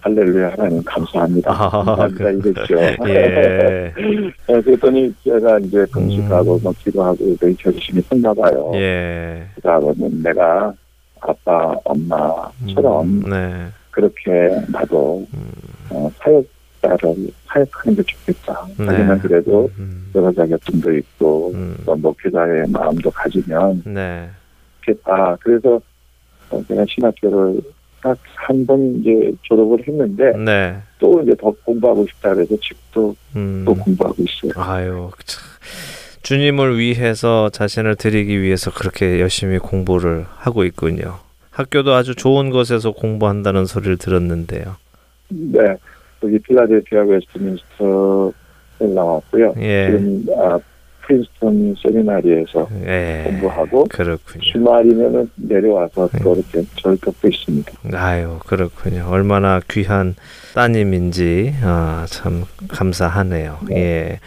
할렐루야 0.00 0.52
하나님 0.52 0.82
감사합니다. 0.84 1.50
아, 1.50 1.68
감사합니다 1.70 2.24
그, 2.24 2.48
이랬죠. 2.48 3.08
예. 3.08 3.92
네, 4.46 4.60
그랬더니 4.62 5.12
제가 5.24 5.58
이제 5.60 5.84
금식하고 5.92 6.56
음. 6.56 6.60
뭐 6.62 6.72
기도하고 6.78 7.36
너희 7.40 7.54
결심이 7.56 8.00
컸나 8.02 8.32
봐요. 8.32 8.70
예. 8.74 9.42
그다음은 9.56 10.22
내가 10.22 10.72
아빠 11.20 11.74
엄마처럼 11.84 13.02
음, 13.04 13.22
네. 13.28 13.66
그렇게 13.90 14.30
나도 14.68 15.26
음. 15.34 15.50
어, 15.90 16.10
사역 16.18 16.44
자를 16.88 17.14
사역하는 17.46 17.96
게 17.96 18.02
좋겠다. 18.02 18.66
네. 18.78 18.84
하지만 18.86 19.18
그래도 19.20 19.70
음. 19.78 20.10
여러 20.14 20.32
자격증도 20.32 20.96
있고 20.98 21.50
음. 21.54 21.76
또 21.84 21.96
목회자의 21.96 22.64
마음도 22.68 23.10
가지면 23.10 23.82
네. 23.86 24.28
좋겠다. 24.80 25.36
그래서 25.40 25.80
어, 26.50 26.62
제가 26.68 26.84
신학교를 26.88 27.60
딱 28.02 28.16
한 28.48 28.64
번 28.66 29.00
이제 29.00 29.32
졸업을 29.42 29.82
했는데 29.88 30.32
네. 30.36 30.76
또 31.00 31.20
이제 31.22 31.34
더 31.40 31.50
공부하고 31.64 32.06
싶다 32.06 32.32
그래서 32.34 32.54
지금도 32.60 33.16
음. 33.34 33.64
또 33.66 33.74
공부하고 33.74 34.14
있어요. 34.22 34.52
아유, 34.56 35.10
참. 35.24 35.42
주님을 36.22 36.78
위해서 36.78 37.48
자신을 37.50 37.96
드리기 37.96 38.40
위해서 38.40 38.70
그렇게 38.72 39.20
열심히 39.20 39.58
공부를 39.58 40.26
하고 40.36 40.64
있군요. 40.64 41.18
학교도 41.50 41.94
아주 41.94 42.14
좋은 42.14 42.50
곳에서 42.50 42.92
공부한다는 42.92 43.64
소리를 43.66 43.96
들었는데요. 43.96 44.76
네, 45.28 45.58
여기 46.22 46.38
필라델피아 46.38 47.02
웨스트민스터에 47.02 48.32
나왔고요. 48.94 49.54
예. 49.58 49.86
지금 49.90 50.24
아, 50.38 50.58
프린스턴 51.02 51.74
세미나리에서 51.80 52.68
예, 52.84 53.22
공부하고 53.26 53.84
그렇군요. 53.84 54.42
주말이면은 54.42 55.30
내려와서 55.36 56.08
또 56.22 56.34
예. 56.36 56.40
이렇게 56.40 56.68
절 56.80 56.96
덮고 56.98 57.28
있습니다. 57.28 57.72
아유 57.92 58.38
그렇군요. 58.44 59.06
얼마나 59.08 59.60
귀한 59.70 60.16
따님인지 60.54 61.54
아, 61.62 62.06
참 62.08 62.44
감사하네요. 62.68 63.58
네. 63.68 63.76
예, 63.76 64.20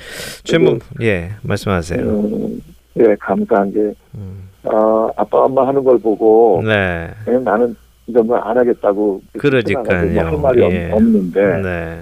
최무 0.44 0.80
예 1.02 1.32
말씀하세요. 1.42 2.00
음, 2.02 2.62
예, 2.98 3.16
감사한 3.20 3.74
게, 3.74 3.94
음. 4.16 4.50
어, 4.64 5.10
아빠, 5.16 5.40
엄마 5.46 5.68
하는 5.68 5.84
걸 5.84 5.98
보고, 6.00 6.62
네. 6.66 7.10
그냥 7.24 7.44
나는 7.44 7.76
이거 8.10 8.24
뭐안 8.24 8.58
하겠다고. 8.58 9.22
그러니까요. 9.38 10.20
할 10.20 10.38
말이 10.38 10.62
예. 10.64 10.92
없는데, 10.92 11.62
네. 11.62 12.02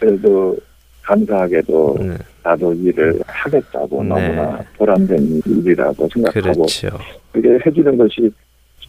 그래도 0.00 0.56
감사하게도 1.02 1.96
네. 2.00 2.16
나도 2.42 2.74
일을 2.74 3.20
하겠다고 3.26 4.02
네. 4.02 4.08
너무나 4.08 4.60
보람된 4.76 5.42
일이라고 5.46 6.08
생각하고, 6.12 6.52
그렇죠. 6.52 6.88
그게 7.30 7.58
해주는 7.64 7.96
것이 7.96 8.32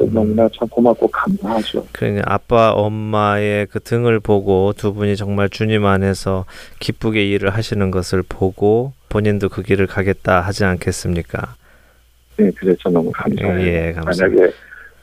음. 0.02 0.14
너무나 0.14 0.50
참 0.58 0.68
고맙고 0.68 1.08
감사하죠. 1.08 1.86
그러니 1.92 2.22
아빠 2.26 2.72
엄마의 2.72 3.68
그 3.68 3.80
등을 3.80 4.20
보고 4.20 4.74
두 4.76 4.94
분이 4.94 5.16
정말 5.16 5.50
주님 5.50 5.86
안에서 5.86 6.46
기쁘게 6.80 7.30
일을 7.30 7.52
하시는 7.52 7.92
것을 7.92 8.24
보고 8.28 8.94
본인도 9.10 9.50
그 9.50 9.62
길을 9.62 9.88
가겠다 9.88 10.42
하지 10.42 10.66
않겠습니까? 10.66 11.56
네, 12.38 12.52
그래서 12.58 12.90
너무 12.90 13.12
감사해요. 13.12 13.62
예, 13.62 13.94
감사합니다. 13.94 14.28
만약에 14.28 14.54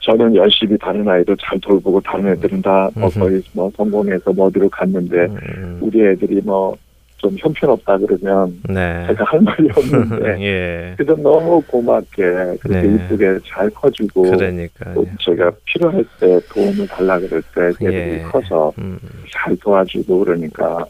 저는 0.03 0.35
열심히 0.35 0.77
다른 0.79 1.09
아이도 1.09 1.35
잘 1.37 1.59
돌보고 1.61 2.01
다른 2.01 2.29
애들은 2.29 2.63
다 2.63 2.91
뭐 2.95 3.09
거의 3.09 3.43
뭐 3.53 3.71
성공해서 3.77 4.33
뭐 4.33 4.47
어디로 4.47 4.69
갔는데 4.69 5.17
음. 5.27 5.79
우리 5.81 6.05
애들이 6.07 6.41
뭐 6.43 6.77
좀 7.23 7.37
형편없다 7.39 7.99
그러면 7.99 8.61
네. 8.69 9.07
제가 9.07 9.25
할 9.25 9.41
말이 9.41 9.69
없는데 9.71 10.43
예. 10.43 10.95
그래도 10.97 11.17
너무 11.23 11.63
고맙게 11.69 12.17
그렇게 12.61 12.83
네. 12.83 12.95
이쁘게 12.97 13.39
잘 13.47 13.71
커주고 13.71 14.23
그러니까 14.23 14.93
제가 15.21 15.53
필요할 15.65 16.05
때 16.19 16.41
도움을 16.53 16.87
달라 16.89 17.21
그럴 17.21 17.41
때 17.55 17.69
애들이 17.69 17.95
예. 17.95 18.23
커서 18.23 18.73
음. 18.79 18.99
잘 19.31 19.57
도와주고 19.57 20.19
그러니까 20.19 20.85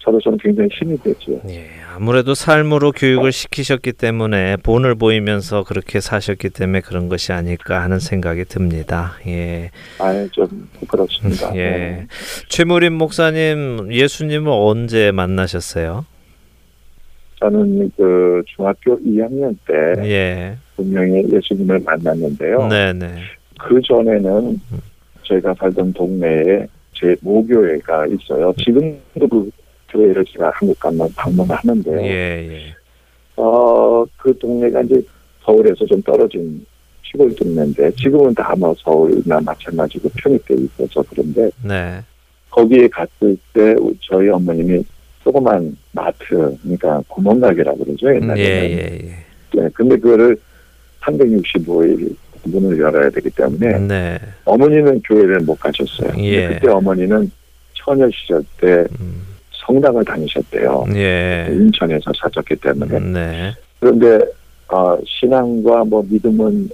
저로서는 0.00 0.38
굉장히 0.38 0.68
힘이 0.72 0.96
되죠. 0.98 1.40
예, 1.50 1.66
아무래도 1.94 2.34
삶으로 2.34 2.90
교육을 2.92 3.32
시키셨기 3.32 3.92
때문에 3.92 4.56
본을 4.56 4.94
보이면서 4.94 5.62
그렇게 5.64 6.00
사셨기 6.00 6.50
때문에 6.50 6.80
그런 6.80 7.08
것이 7.08 7.32
아닐까 7.32 7.82
하는 7.82 7.98
생각이 7.98 8.44
듭니다. 8.46 9.12
예. 9.26 9.70
아, 9.98 10.26
좀 10.32 10.68
그렇습니다. 10.88 11.52
예. 11.56 11.70
네. 11.70 12.06
최무림 12.48 12.94
목사님, 12.94 13.92
예수님을 13.92 14.50
언제 14.50 15.12
만나셨어요? 15.12 16.06
저는 17.40 17.90
그 17.96 18.42
중학교 18.46 18.98
2학년 19.00 19.56
때 19.66 20.08
예. 20.08 20.56
분명히 20.76 21.24
예수님을 21.30 21.80
만났는데요. 21.84 22.68
네네. 22.68 23.16
그 23.58 23.80
전에는 23.82 24.60
제가 25.24 25.54
살던 25.54 25.92
동네에 25.92 26.66
제 26.94 27.16
모교회가 27.20 28.06
있어요. 28.06 28.52
지금도 28.58 29.28
그 29.28 29.50
교회를 29.90 30.24
제가 30.26 30.50
한국 30.54 30.78
가면 30.78 31.12
방문하는데, 31.14 32.02
예, 32.04 32.52
예. 32.52 32.74
어, 33.36 34.04
그 34.16 34.36
동네가 34.38 34.82
이제 34.82 35.02
서울에서 35.44 35.84
좀 35.86 36.02
떨어진 36.02 36.64
시골 37.02 37.34
동네인데, 37.34 37.92
지금은 37.92 38.34
다뭐 38.34 38.74
서울이나 38.78 39.40
마찬가지고 39.40 40.08
편입돼 40.16 40.54
있어서 40.54 41.04
그런데, 41.10 41.50
네. 41.64 42.00
거기에 42.50 42.88
갔을 42.88 43.36
때 43.52 43.74
저희 44.00 44.28
어머님이 44.28 44.84
조그만 45.22 45.76
마트, 45.92 46.56
그러니까 46.62 47.02
구멍가게라고 47.08 47.84
그러죠, 47.84 48.14
옛날에는. 48.14 48.38
예, 48.38 48.44
예, 48.44 48.98
예. 49.04 49.30
네, 49.52 49.68
근데 49.74 49.96
그거를 49.96 50.36
365일 51.00 52.14
문을 52.44 52.78
열어야 52.78 53.10
되기 53.10 53.30
때문에 53.30 53.78
네. 53.80 54.18
어머니는 54.44 55.02
교회를 55.02 55.40
못 55.40 55.58
가셨어요. 55.60 56.12
예. 56.18 56.48
그때 56.48 56.68
어머니는 56.68 57.30
처녀 57.74 58.08
시절 58.10 58.42
때 58.60 58.86
음. 59.00 59.22
성당을 59.70 60.04
다니셨대요. 60.04 60.86
예. 60.94 61.48
인천에서 61.50 62.12
사셨기 62.20 62.56
때문에. 62.56 62.98
네. 62.98 63.54
그런데 63.78 64.18
어, 64.68 64.96
신앙과 65.04 65.84
뭐 65.84 66.04
믿음은 66.08 66.68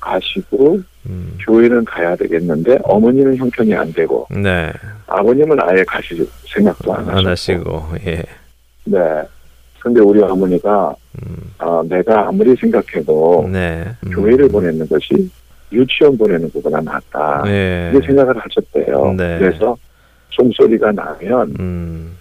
가시고 0.00 0.80
음. 1.06 1.38
교회는 1.44 1.84
가야 1.84 2.14
되겠는데 2.16 2.78
어머니는 2.82 3.36
형편이 3.36 3.74
안 3.74 3.92
되고 3.92 4.26
네. 4.30 4.72
아버님은 5.06 5.56
아예 5.60 5.82
가실 5.84 6.26
생각도 6.46 6.92
안, 6.94 7.08
안 7.08 7.26
하시고 7.26 7.82
예. 8.06 8.22
네. 8.84 8.98
근데 9.80 10.00
우리 10.00 10.20
어머니가 10.22 10.94
음. 11.22 11.36
어, 11.58 11.82
내가 11.88 12.28
아무리 12.28 12.54
생각해도 12.56 13.48
네. 13.50 13.84
음. 14.06 14.10
교회를 14.10 14.48
보내는 14.48 14.88
것이 14.88 15.30
유치원 15.72 16.16
보내는 16.18 16.50
것보다 16.52 16.80
낫다. 16.80 17.42
네. 17.44 17.90
이렇게 17.92 18.06
생각을 18.08 18.34
하셨대요. 18.38 19.14
네. 19.16 19.38
그래서 19.38 19.76
종소리가 20.30 20.92
나면 20.92 21.54
음. 21.58 22.16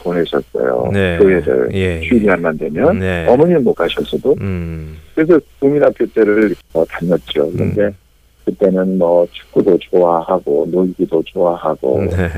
꼭 0.00 0.02
보내셨어요. 0.02 0.90
네. 0.92 1.18
교회를 1.18 1.68
예. 1.72 2.00
주일날만 2.00 2.58
되면 2.58 2.98
네. 2.98 3.26
어머니는 3.28 3.64
못 3.64 3.74
가셨어도 3.74 4.36
음. 4.40 4.98
그래서 5.14 5.38
국민학교 5.58 6.06
때를 6.06 6.54
어, 6.72 6.84
다녔죠. 6.84 7.50
그런데 7.52 7.82
음. 7.82 7.96
그때는 8.44 8.98
뭐 8.98 9.26
축구도 9.30 9.78
좋아하고 9.78 10.66
놀기도 10.70 11.22
좋아하고 11.26 12.04
네. 12.10 12.28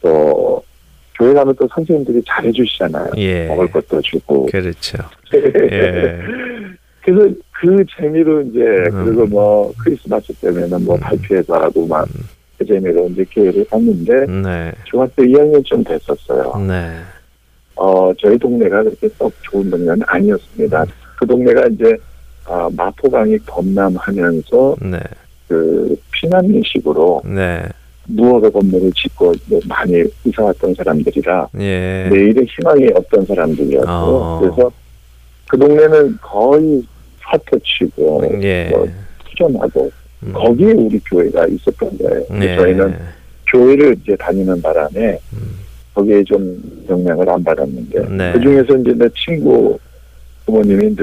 또 0.00 0.62
교회 1.16 1.32
가면 1.32 1.54
또 1.58 1.68
선생님들이 1.72 2.22
잘해주시잖아요. 2.26 3.12
예. 3.18 3.46
먹을 3.46 3.70
것도 3.70 4.00
주고. 4.02 4.46
그렇죠. 4.46 4.98
예. 5.32 6.18
그래서 7.02 7.34
그 7.52 7.84
재미로 7.96 8.42
이제 8.42 8.60
음. 8.60 9.04
그리고 9.04 9.26
뭐 9.26 9.72
크리스마스 9.78 10.32
때문에는 10.34 10.84
뭐 10.84 10.96
음. 10.96 11.00
발표회도 11.00 11.54
하고 11.54 11.86
막 11.86 12.08
재미로 12.66 13.08
이제 13.08 13.24
교회를 13.32 13.64
갔는데 13.66 14.26
네. 14.26 14.72
중학교 14.84 15.22
2학년쯤 15.22 15.86
됐었어요. 15.86 16.64
네. 16.66 17.00
어 17.76 18.12
저희 18.20 18.38
동네가 18.38 18.84
그렇게 18.84 19.08
썩 19.18 19.32
좋은 19.42 19.68
동네는 19.70 20.02
아니었습니다. 20.06 20.82
음. 20.84 20.88
그 21.18 21.26
동네가 21.26 21.66
이제 21.68 21.96
아, 22.46 22.68
마포강이 22.76 23.38
범람하면서 23.46 24.76
네. 24.82 24.98
그 25.48 25.96
피난민식으로 26.12 27.22
네. 27.24 27.62
무허가 28.06 28.50
건물을 28.50 28.92
짓고 28.92 29.32
많이 29.66 30.04
이사 30.24 30.44
왔던 30.44 30.74
사람들이라 30.74 31.48
예. 31.58 32.08
내일의 32.10 32.46
희망이 32.46 32.88
없던 32.94 33.24
사람들이었고 33.24 33.88
어. 33.88 34.40
그래서 34.40 34.70
그 35.48 35.58
동네는 35.58 36.18
거의 36.20 36.84
사토치고 37.22 38.42
예. 38.42 38.68
뭐 38.70 38.86
투전하고 39.30 39.90
음. 40.24 40.32
거기에 40.32 40.72
우리 40.72 40.98
교회가 41.00 41.46
있었던 41.46 41.98
거예요. 41.98 42.24
예. 42.40 42.56
저희는 42.56 42.96
교회를 43.50 43.96
이제 44.02 44.16
다니는 44.16 44.60
바람에 44.62 45.18
음. 45.32 45.58
거기에 45.94 46.24
좀 46.24 46.60
영향을 46.88 47.28
안 47.28 47.42
받았는데 47.44 48.08
네. 48.08 48.32
그 48.32 48.40
중에서 48.40 48.76
이제 48.78 48.92
내 48.94 49.08
친구 49.14 49.78
부모님이 50.46 50.94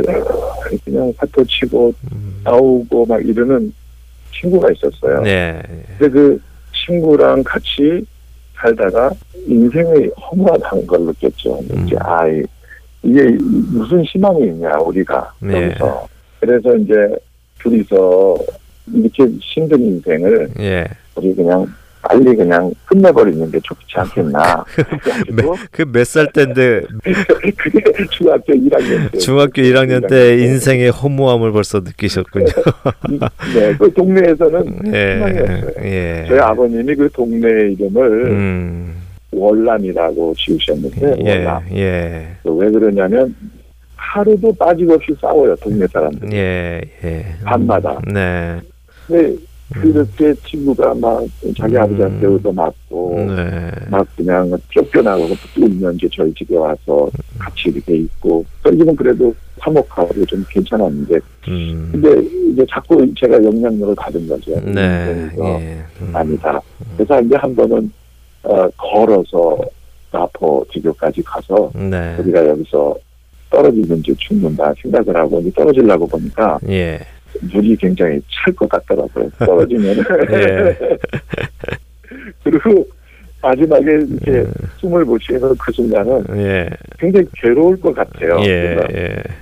그냥 0.84 1.13
사토치고 1.17 1.93
음. 2.11 2.41
싸우고 2.43 3.05
막 3.05 3.26
이러는 3.26 3.74
친구가 4.34 4.69
있었어요. 4.72 5.22
네. 5.22 5.61
근데 5.97 6.09
그 6.09 6.41
친구랑 6.86 7.43
같이 7.43 8.05
살다가 8.55 9.11
인생의 9.47 10.11
허무하다는 10.19 10.88
걸 10.88 11.01
느꼈죠. 11.01 11.59
음. 11.72 11.86
이제 11.86 11.95
아 11.99 12.28
이게 13.03 13.24
무슨 13.72 14.03
희망이 14.03 14.43
있냐 14.45 14.72
우리가 14.80 15.34
네. 15.39 15.65
여기서 15.65 16.07
그래서 16.39 16.76
이제 16.76 16.93
둘이서 17.59 18.38
이렇게 18.94 19.26
힘든 19.40 19.82
인생을 19.82 20.50
예. 20.60 20.86
우리 21.16 21.34
그냥 21.36 21.66
빨리 22.04 22.36
그냥 22.36 22.74
끝내버리는 22.86 23.52
게 23.52 23.60
좋지 23.62 23.86
않겠나. 23.96 24.66
그 25.72 25.86
몇 25.86 26.04
살 26.06 26.32
때인데? 26.34 26.82
그게 27.58 27.82
중학교 28.10 28.54
1학년 28.54 29.12
때. 29.12 29.18
중학교 29.20 29.62
1학년 29.62 30.10
때 30.10 30.36
인생의 30.40 30.90
허무함을 30.90 31.52
벌써 31.52 31.80
느끼셨군요. 31.80 32.46
네, 33.54 33.76
그 33.78 33.94
동네에서는 33.94 34.80
예, 34.94 35.14
희망이었어요. 35.16 35.72
예. 35.84 36.26
저희 36.28 36.40
아버님이 36.40 36.96
그 36.96 37.10
동네 37.12 37.48
이름을 37.74 38.26
음. 38.32 38.96
월남이라고 39.32 40.34
지으셨는데 40.38 41.18
예, 41.24 41.36
월남. 41.36 41.64
예. 41.74 42.28
왜 42.44 42.72
그러냐면 42.72 43.36
하루도 43.96 44.54
빠짐없이 44.54 45.14
싸워요 45.22 45.56
동네 45.58 45.86
사람들. 45.88 46.34
예, 46.34 46.82
예. 47.04 47.26
밤마다. 47.46 48.00
네. 48.12 48.60
네. 49.12 49.36
그렇게 49.74 50.34
친구가 50.45 50.93
막 50.95 51.26
자기 51.57 51.76
음. 51.76 51.82
아버지한테 51.82 52.28
얻어 52.28 52.51
맞고 52.51 53.16
네. 53.36 53.72
막 53.89 54.05
그냥 54.16 54.51
쫓겨나고 54.70 55.30
울면 55.57 55.95
이제 55.95 56.09
저희 56.14 56.34
집에 56.34 56.57
와서 56.57 57.09
같이 57.39 57.70
이렇게 57.70 57.95
있고 57.95 58.45
떨기는 58.64 58.95
그래도 58.95 59.34
화목하고 59.59 60.26
좀 60.26 60.43
괜찮았는데 60.49 61.20
음. 61.47 61.89
근데 61.91 62.22
이제 62.51 62.66
자꾸 62.70 63.05
제가 63.16 63.36
영향력을 63.36 63.95
받은 63.95 64.28
거죠. 64.28 64.59
네. 64.62 65.32
예. 65.39 65.86
음. 66.01 66.12
아니다. 66.14 66.59
그래서 66.97 67.22
이제 67.22 67.36
한 67.36 67.55
번은 67.55 67.91
어, 68.43 68.68
걸어서 68.76 69.57
마포 70.12 70.66
지교까지 70.74 71.22
가서 71.24 71.72
네. 71.76 72.18
우리가 72.20 72.45
여기서 72.47 72.95
떨어지는지 73.49 74.16
죽는다 74.18 74.74
생각을 74.82 75.16
하고 75.16 75.39
이제 75.41 75.51
떨어지려고 75.51 76.07
보니까 76.07 76.59
예. 76.68 76.99
물이 77.42 77.76
굉장히 77.78 78.22
찰 78.30 78.54
것 78.54 78.68
같더라고요. 78.70 79.30
떨어지면. 79.40 79.98
예. 80.32 80.78
그리고 82.44 82.88
마지막에 83.42 83.86
이렇게 83.86 84.32
예. 84.32 84.46
숨을 84.78 85.06
못 85.06 85.20
쉬는 85.22 85.56
그 85.58 85.72
순간은 85.72 86.26
예. 86.38 86.70
굉장히 87.00 87.26
괴로울 87.36 87.80
것 87.80 87.94
같아요. 87.94 88.40
예. 88.46 88.78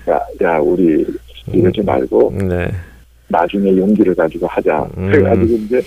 야, 0.10 0.20
야, 0.42 0.58
우리 0.60 1.06
이러지 1.52 1.82
말고 1.82 2.34
네. 2.48 2.72
나중에 3.28 3.76
용기를 3.76 4.16
가지고 4.16 4.48
하자. 4.48 4.88
음. 4.98 5.12
그래가지고 5.12 5.54
이제 5.54 5.82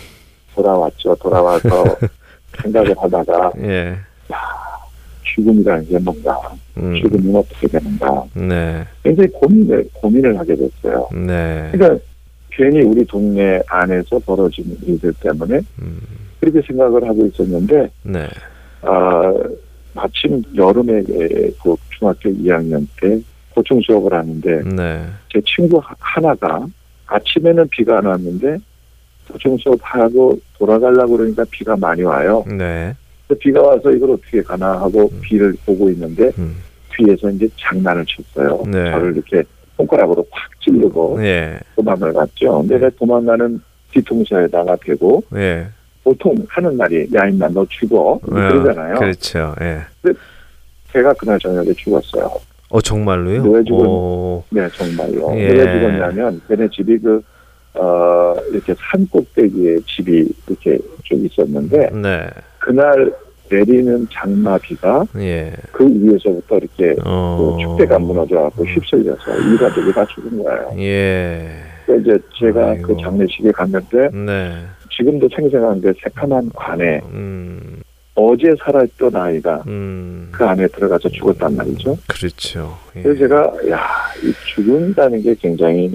돌아왔죠. 0.55 1.15
돌아와서 1.17 1.97
생각을 2.63 2.95
하다가 2.99 3.53
예. 3.63 3.97
야, 4.33 4.37
죽음이라는 5.35 5.89
게 5.89 5.99
뭔가 5.99 6.39
음. 6.76 6.95
죽음은 7.01 7.37
어떻게 7.37 7.66
되는가. 7.66 8.24
네. 8.35 8.85
굉장히 9.03 9.28
고민을 9.30 9.89
고민을 9.93 10.39
하게 10.39 10.55
됐어요. 10.55 11.09
네. 11.12 11.68
그러니까 11.72 12.05
괜히 12.51 12.83
우리 12.83 13.05
동네 13.05 13.61
안에서 13.66 14.18
벌어진 14.20 14.76
일들 14.83 15.12
때문에 15.20 15.61
음. 15.80 16.01
그렇게 16.41 16.61
생각을 16.66 17.07
하고 17.09 17.26
있었는데 17.26 17.91
네. 18.03 18.28
아, 18.83 19.33
마침 19.95 20.43
여름에 20.55 21.03
그 21.62 21.76
중학교 21.91 22.30
2학년 22.30 22.87
때 23.01 23.20
고충 23.55 23.80
수업을 23.83 24.12
하는데 24.12 24.62
네. 24.74 25.07
제 25.33 25.41
친구 25.47 25.80
하나가 25.99 26.66
아침에는 27.07 27.68
비가 27.68 27.99
안 27.99 28.07
왔는데 28.07 28.59
고충 29.30 29.57
수업하고 29.59 30.39
돌아가려고 30.59 31.16
그러니까 31.16 31.45
비가 31.51 31.76
많이 31.76 32.03
와요. 32.03 32.45
네. 32.49 32.95
비가 33.35 33.62
와서 33.62 33.91
이걸 33.91 34.11
어떻게 34.12 34.43
가나 34.43 34.80
하고 34.80 35.11
음. 35.12 35.20
비를 35.20 35.55
보고 35.64 35.91
있는데 35.91 36.30
음. 36.39 36.57
뒤에서 36.97 37.30
이제 37.30 37.49
장난을 37.57 38.05
쳤어요. 38.07 38.62
네. 38.66 38.91
저를 38.91 39.14
이렇게 39.14 39.43
손가락으로 39.76 40.26
확 40.30 40.51
찌르고 40.61 41.18
네. 41.18 41.59
도망을 41.76 42.12
갔죠. 42.12 42.61
근데 42.61 42.78
네. 42.78 42.91
도망가는 42.99 43.61
뒤통수에다가 43.93 44.76
대고 44.76 45.22
네. 45.30 45.66
보통 46.05 46.35
하는 46.49 46.76
말이 46.76 47.09
야 47.14 47.26
임마 47.28 47.49
너 47.49 47.64
죽어 47.68 48.12
어, 48.14 48.20
그러잖아요. 48.20 48.95
그렇죠. 48.97 49.55
예. 49.61 49.80
근데 50.01 50.18
제가 50.93 51.12
그날 51.14 51.39
저녁에 51.39 51.72
죽었어요. 51.72 52.30
어 52.68 52.80
정말로요? 52.80 53.43
왜 53.43 53.64
죽었? 53.64 54.45
네 54.51 54.68
정말로. 54.74 55.33
예. 55.39 55.49
왜 55.49 55.59
죽었냐면 55.59 56.41
걔네 56.49 56.68
집이 56.70 56.99
그 56.99 57.22
어, 57.74 58.35
이렇게 58.51 58.74
산 58.78 59.07
꼭대기에 59.09 59.78
집이 59.87 60.28
이렇게 60.47 60.78
좀 61.05 61.24
있었는데 61.24 61.91
네. 61.91 62.28
그날 62.63 63.13
내리는 63.51 64.07
장마비가 64.11 65.05
예. 65.17 65.53
그 65.73 65.87
위에서부터 65.87 66.57
이렇게 66.57 66.97
어... 67.05 67.57
그 67.57 67.63
축대가 67.63 67.99
무너져갖고 67.99 68.65
휩쓸려서 68.65 69.37
일가족이 69.37 69.93
다 69.93 70.07
죽은 70.07 70.43
거예요. 70.43 70.73
예. 70.79 71.51
그러니까 71.85 72.13
이제 72.13 72.25
제가 72.39 72.71
아이고. 72.71 72.95
그 72.95 73.03
장례식에 73.03 73.53
갔는데 73.53 74.09
네. 74.13 74.65
지금도 74.97 75.29
생생한데 75.35 75.93
새카만 76.03 76.51
관에 76.55 77.01
음. 77.13 77.83
어제 78.15 78.55
살았던 78.63 79.17
아이가 79.17 79.63
음. 79.67 80.29
그 80.31 80.45
안에 80.45 80.69
들어가서 80.69 81.09
죽었단 81.09 81.57
말이죠. 81.57 81.99
그렇죠. 82.09 82.79
예. 82.97 83.03
그래서 83.03 83.19
제가 83.19 83.53
야, 83.71 83.81
이 84.23 84.33
죽은다는 84.55 85.21
게 85.23 85.35
굉장히 85.35 85.95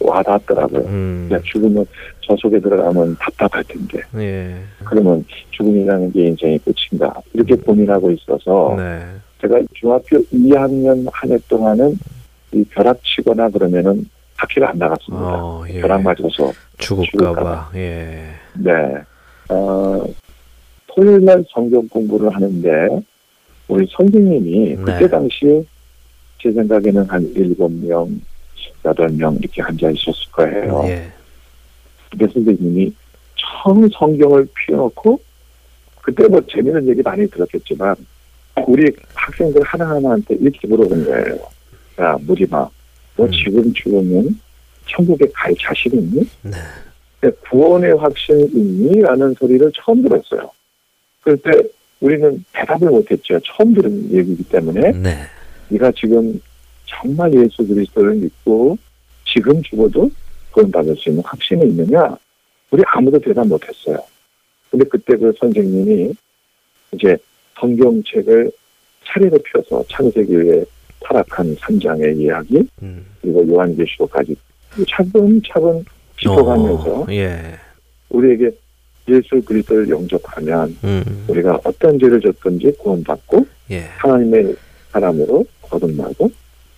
와닿더라고요. 0.00 0.80
음. 0.86 1.28
야, 1.30 1.38
죽으면 1.44 1.86
저 2.30 2.36
속에 2.36 2.60
들어가면 2.60 3.16
답답할 3.18 3.64
텐데. 3.64 4.00
예. 4.18 4.54
그러면 4.84 5.24
죽음이라는 5.50 6.12
게 6.12 6.28
인생의 6.28 6.60
끝인가. 6.60 7.12
이렇게 7.32 7.54
음. 7.54 7.60
고민하고 7.62 8.12
있어서 8.12 8.74
네. 8.76 9.04
제가 9.40 9.58
중학교 9.74 10.18
2학년 10.32 11.08
한 11.12 11.30
해 11.32 11.38
동안은 11.48 11.98
이 12.52 12.64
벼락치거나 12.70 13.48
그러면은 13.50 14.08
학교를 14.36 14.68
안 14.68 14.78
나갔습니다. 14.78 15.24
어, 15.44 15.64
예. 15.70 15.80
벼락 15.80 16.02
맞아서 16.02 16.52
죽을까봐. 16.78 17.70
예. 17.74 18.28
네. 18.58 18.70
어, 19.48 20.04
토요일 20.86 21.24
날 21.24 21.44
성경 21.52 21.86
공부를 21.88 22.32
하는데 22.32 22.68
우리 23.66 23.88
선생님이 23.90 24.76
네. 24.76 24.82
그때 24.84 25.08
당시에 25.08 25.62
제 26.40 26.52
생각에는 26.52 27.04
한 27.06 27.22
일곱 27.34 27.72
명, 27.72 28.08
여덟 28.84 29.08
명 29.10 29.34
이렇게 29.40 29.62
앉아 29.62 29.90
있었을 29.90 30.30
거예요. 30.32 30.84
예. 30.86 31.10
근데 32.10 32.26
선생님이 32.32 32.92
처음 33.36 33.88
성경을 33.88 34.48
피워놓고 34.54 35.20
그때 36.02 36.26
뭐 36.28 36.40
재미있는 36.46 36.88
얘기 36.88 37.02
많이 37.02 37.28
들었겠지만 37.28 37.94
우리 38.66 38.90
학생들 39.14 39.62
하나하나한테 39.62 40.34
이렇게 40.34 40.66
물어본 40.66 41.04
거예요. 41.04 41.38
야, 42.00 42.16
무리마, 42.20 42.68
너 43.16 43.24
음. 43.24 43.30
지금 43.30 43.72
죽으면 43.72 44.40
천국에 44.86 45.26
갈 45.32 45.54
자신 45.58 45.92
있니? 45.92 46.28
네. 46.42 47.30
구원의 47.48 47.94
확신이 47.96 48.44
있니? 48.52 49.00
라는 49.02 49.34
소리를 49.34 49.70
처음 49.74 50.02
들었어요. 50.02 50.50
그때 51.22 51.50
우리는 52.00 52.42
대답을 52.52 52.88
못했죠. 52.88 53.38
처음 53.44 53.74
들은 53.74 54.10
얘기이기 54.12 54.42
때문에. 54.44 54.92
네. 54.92 55.18
네가 55.68 55.92
지금 55.92 56.40
정말 56.86 57.32
예수 57.34 57.66
그리스도를 57.66 58.14
믿고 58.16 58.76
지금 59.24 59.62
죽어도 59.62 60.10
구원받을 60.52 60.96
수 60.96 61.08
있는 61.08 61.22
확신이 61.24 61.66
있느냐? 61.68 62.16
우리 62.70 62.82
아무도 62.86 63.18
대답 63.18 63.46
못했어요. 63.46 63.98
근데 64.70 64.84
그때 64.84 65.16
그 65.16 65.32
선생님이 65.38 66.14
이제 66.92 67.16
성경책을 67.58 68.50
차례로 69.06 69.38
펴서 69.44 69.84
창세기에 69.88 70.64
타락한 71.00 71.56
산장의 71.58 72.16
이야기 72.18 72.62
음. 72.82 73.04
그리고 73.20 73.46
요한계시록까지 73.48 74.36
차근차근 74.88 75.84
짚어가면서 76.18 77.00
어, 77.00 77.06
예. 77.10 77.58
우리에게 78.10 78.50
예수 79.08 79.42
그리스도를 79.44 79.88
영접하면 79.88 80.76
음. 80.84 81.24
우리가 81.28 81.58
어떤 81.64 81.98
죄를 81.98 82.20
졌든지 82.20 82.72
구원받고 82.78 83.44
예. 83.72 83.80
하나님의 83.96 84.54
사람으로 84.90 85.44
거듭나고 85.62 86.30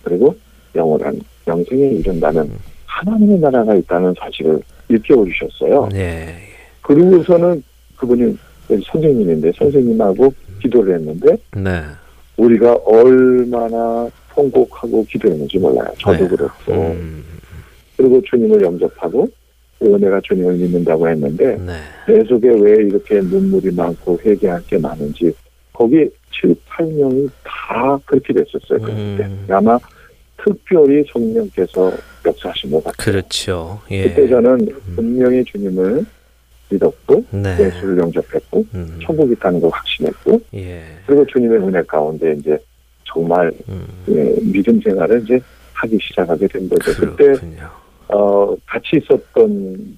그리고 0.03 0.35
영원한 0.75 1.19
영생에 1.47 1.89
이른다는 1.89 2.43
음. 2.43 2.72
하나님의 2.93 3.39
나라가 3.39 3.73
있다는 3.75 4.13
사실을 4.19 4.59
일깨워 4.89 5.25
주셨어요. 5.25 5.89
예. 5.93 6.35
그리고서는 6.81 7.63
그분이 7.97 8.37
선생님인데 8.67 9.51
선생님하고 9.57 10.33
기도를 10.61 10.95
했는데 10.95 11.37
네. 11.55 11.81
우리가 12.37 12.73
얼마나 12.85 14.09
통곡하고 14.33 15.05
기도했는지 15.05 15.57
몰라요. 15.57 15.87
저도 15.99 16.23
네. 16.23 16.27
그렇고. 16.27 16.73
음. 16.73 17.23
그리고 17.97 18.21
주님을 18.21 18.61
영접하고 18.61 19.27
은혜가 19.81 20.21
주님을 20.23 20.53
믿는다고 20.55 21.07
했는데 21.09 21.57
네. 21.57 21.73
내 22.07 22.23
속에 22.23 22.47
왜 22.49 22.85
이렇게 22.85 23.19
눈물이 23.19 23.73
많고 23.75 24.19
회개할 24.23 24.61
게 24.67 24.77
많은지 24.77 25.33
거기 25.73 26.09
7, 26.31 26.55
8명이 26.69 27.29
다 27.43 27.99
그렇게 28.05 28.33
됐었어요. 28.33 28.79
그때 28.79 29.25
음. 29.25 29.47
아마 29.49 29.77
특별히 30.37 31.03
성령께서 31.11 31.91
역사하신 32.25 32.71
것 32.71 32.83
같아요. 32.83 32.93
그렇죠. 32.97 33.81
예. 33.91 34.03
그때 34.03 34.27
저는 34.27 34.67
음. 34.69 34.93
분명히 34.95 35.43
주님을 35.43 36.05
믿었고 36.69 37.25
네. 37.31 37.57
예수를 37.59 37.97
영접했고 37.99 38.65
음. 38.73 38.99
천국 39.03 39.31
있다는 39.31 39.61
걸 39.61 39.69
확신했고 39.71 40.41
예. 40.55 40.83
그리고 41.05 41.25
주님의 41.27 41.59
은혜 41.59 41.81
가운데 41.83 42.33
이제 42.33 42.57
정말 43.03 43.51
음. 43.69 43.85
예, 44.09 44.35
믿음 44.41 44.81
생활을 44.81 45.21
이제 45.23 45.39
하기 45.73 45.97
시작하게 46.01 46.47
된 46.47 46.69
거죠. 46.69 46.93
그렇군요. 46.93 47.15
그때 47.15 47.65
어, 48.07 48.55
같이 48.65 48.97
있었던 49.01 49.97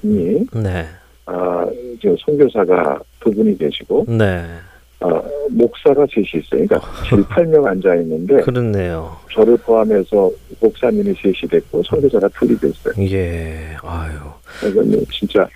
분이 0.00 0.46
네. 0.62 0.86
어, 1.26 1.68
지금 2.00 2.16
선교사가 2.24 3.00
두 3.20 3.30
분이 3.30 3.58
계시고 3.58 4.06
네. 4.08 4.44
어, 5.14 5.24
목사가 5.50 6.04
셋이 6.14 6.26
있어요. 6.42 6.66
그러니까 6.66 6.80
7, 7.08 7.22
8명 7.24 7.66
앉아 7.66 7.94
있는데 7.96 8.40
그렇네요. 8.42 9.16
저를 9.32 9.56
포함해서 9.58 10.30
목사님이 10.60 11.14
셋이 11.22 11.48
됐고 11.50 11.82
선교사가 11.84 12.28
둘이 12.38 12.56
됐어요. 12.58 12.94
예, 13.10 13.76
아유. 13.82 14.12
이거는 14.68 15.04
진짜 15.12 15.46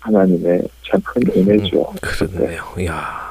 하나님의 0.00 0.62
참 0.88 1.00
큰 1.04 1.22
은혜죠. 1.36 1.80
음, 1.80 1.96
그렇네요. 2.00 2.62
네. 2.76 2.86
야. 2.86 3.28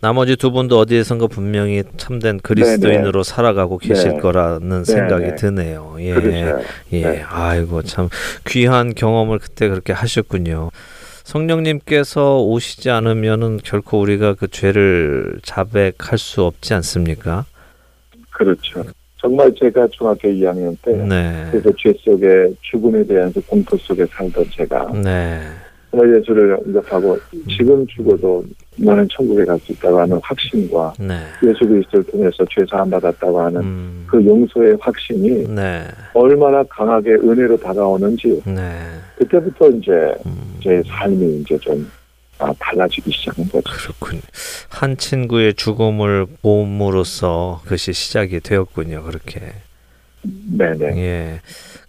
나머지 0.00 0.36
두 0.36 0.52
분도 0.52 0.78
어디에선가 0.78 1.26
분명히 1.28 1.82
참된 1.96 2.38
그리스도인으로 2.40 3.22
네네. 3.22 3.22
살아가고 3.24 3.78
계실 3.78 4.10
네. 4.12 4.18
거라는 4.18 4.84
생각이 4.84 5.24
네네. 5.24 5.36
드네요. 5.36 5.96
예. 6.00 6.14
그렇죠. 6.14 6.62
예. 6.92 7.00
네. 7.02 7.22
아이고 7.28 7.82
참 7.82 8.08
귀한 8.46 8.94
경험을 8.94 9.38
그때 9.38 9.68
그렇게 9.68 9.92
하셨군요. 9.92 10.70
성령님께서 11.26 12.40
오시지 12.40 12.88
않으면은 12.88 13.58
결코 13.64 13.98
우리가 14.00 14.34
그 14.34 14.46
죄를 14.46 15.40
자백할 15.42 16.18
수 16.18 16.44
없지 16.44 16.72
않습니까? 16.74 17.44
그렇죠. 18.30 18.84
정말 19.16 19.52
제가 19.58 19.88
중학교 19.88 20.28
2학년 20.28 20.76
때 20.82 20.92
네. 20.92 21.48
그래서 21.50 21.70
죄 21.76 21.92
속에 21.98 22.54
죽음에 22.60 23.04
대한 23.04 23.32
그 23.32 23.40
공포 23.44 23.76
속에 23.76 24.06
살던 24.06 24.44
제가 24.52 24.92
네. 25.02 25.40
정말 25.90 26.16
예수를 26.16 26.50
영접하고 26.64 27.18
지금 27.48 27.84
죽어도 27.88 28.44
나는 28.76 29.08
천국에 29.10 29.44
갈 29.44 29.58
수 29.60 29.72
있다고 29.72 29.98
하는 30.00 30.20
확신과 30.22 30.94
네. 30.98 31.18
예수 31.42 31.66
그리스도를 31.66 32.04
통해서 32.06 32.44
죄 32.50 32.64
사함 32.70 32.90
받았다고 32.90 33.40
하는 33.40 33.60
음. 33.62 34.06
그 34.06 34.24
용서의 34.24 34.76
확신이 34.80 35.46
네. 35.48 35.84
얼마나 36.14 36.62
강하게 36.64 37.12
은혜로 37.14 37.56
다가오는지 37.58 38.42
네. 38.46 38.78
그때부터 39.16 39.68
이제 39.70 39.90
음. 40.26 40.58
제 40.62 40.82
삶이 40.86 41.40
이제 41.40 41.56
좀 41.58 41.90
아, 42.38 42.52
달라지기 42.58 43.10
시작한 43.10 43.48
거죠. 43.48 43.62
그렇군. 43.64 44.20
한 44.68 44.96
친구의 44.98 45.54
죽음을 45.54 46.26
봄으로써 46.42 47.60
그것이 47.64 47.94
시작이 47.94 48.40
되었군요. 48.40 49.04
그렇게. 49.04 49.40
네네. 50.52 50.96
예. 50.96 51.40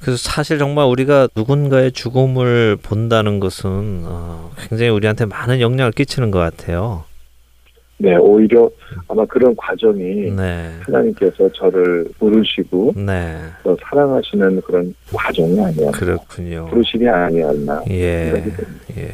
그래서 0.02 0.18
사실 0.18 0.58
정말 0.58 0.86
우리가 0.86 1.28
누군가의 1.36 1.92
죽음을 1.92 2.78
본다는 2.82 3.40
것은 3.40 4.04
어, 4.06 4.52
굉장히 4.70 4.92
우리한테 4.92 5.26
많은 5.26 5.60
영향을 5.60 5.92
끼치는 5.92 6.32
것 6.32 6.40
같아요. 6.40 7.06
네, 8.00 8.16
오히려 8.16 8.70
아마 9.08 9.26
그런 9.26 9.56
과정이 9.56 10.30
네. 10.32 10.72
하나님께서 10.82 11.52
저를 11.54 12.08
부르시고 12.20 12.94
네. 12.96 13.40
또 13.64 13.76
사랑하시는 13.82 14.62
그런 14.62 14.94
과정이 15.12 15.60
아니었나. 15.60 15.98
그렇군요. 15.98 16.68
부르심이 16.70 17.08
아니었나. 17.08 17.84
예. 17.90 18.44
예. 18.98 19.12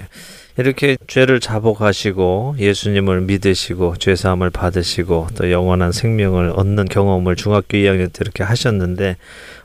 이렇게 0.58 0.98
죄를 1.08 1.40
자복하시고 1.40 2.56
예수님을 2.60 3.22
믿으시고 3.22 3.96
죄 3.98 4.16
사함을 4.16 4.52
받으시고 4.52 5.28
또 5.36 5.52
영원한 5.52 5.92
생명을 5.92 6.52
얻는 6.56 6.86
경험을 6.86 7.36
중학교 7.36 7.78
2학년 7.78 8.14
때 8.14 8.20
이렇게 8.22 8.44
하셨는데 8.44 9.18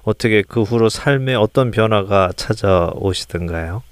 어떻게 0.03 0.43
그 0.43 0.62
후로 0.62 0.89
삶에 0.89 1.34
어떤 1.34 1.70
변화가 1.70 2.32
찾아오시던가요? 2.36 3.82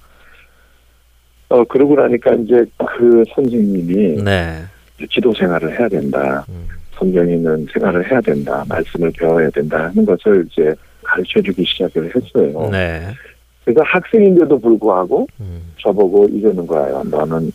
어 1.49 1.64
그러고 1.64 1.97
나니까 1.97 2.34
이제 2.34 2.64
그 2.78 3.22
선생님이 3.34 4.22
네. 4.24 4.64
지도 5.11 5.32
생활을 5.34 5.78
해야 5.78 5.88
된다. 5.88 6.44
음. 6.49 6.66
성경 6.94 7.28
있는 7.28 7.66
생활을 7.72 8.11
해야 8.11 8.20
된다. 8.22 8.64
말씀을 8.68 9.12
배워야 9.18 9.51
된다 9.51 9.84
하는 9.84 10.07
것을 10.07 10.47
이제 10.51 10.74
가르쳐 11.03 11.42
주기 11.42 11.62
시작을 11.64 12.11
했어요. 12.16 12.68
네. 12.72 13.12
그래서 13.67 13.83
학생인데도 13.83 14.61
불구하고 14.61 15.27
음. 15.41 15.61
저보고 15.83 16.29
이러는 16.29 16.64
거예요. 16.69 17.03
너는 17.11 17.51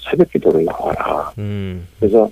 새벽 0.00 0.30
기도를 0.30 0.64
나와라. 0.64 1.30
음. 1.36 1.86
그래서 2.00 2.28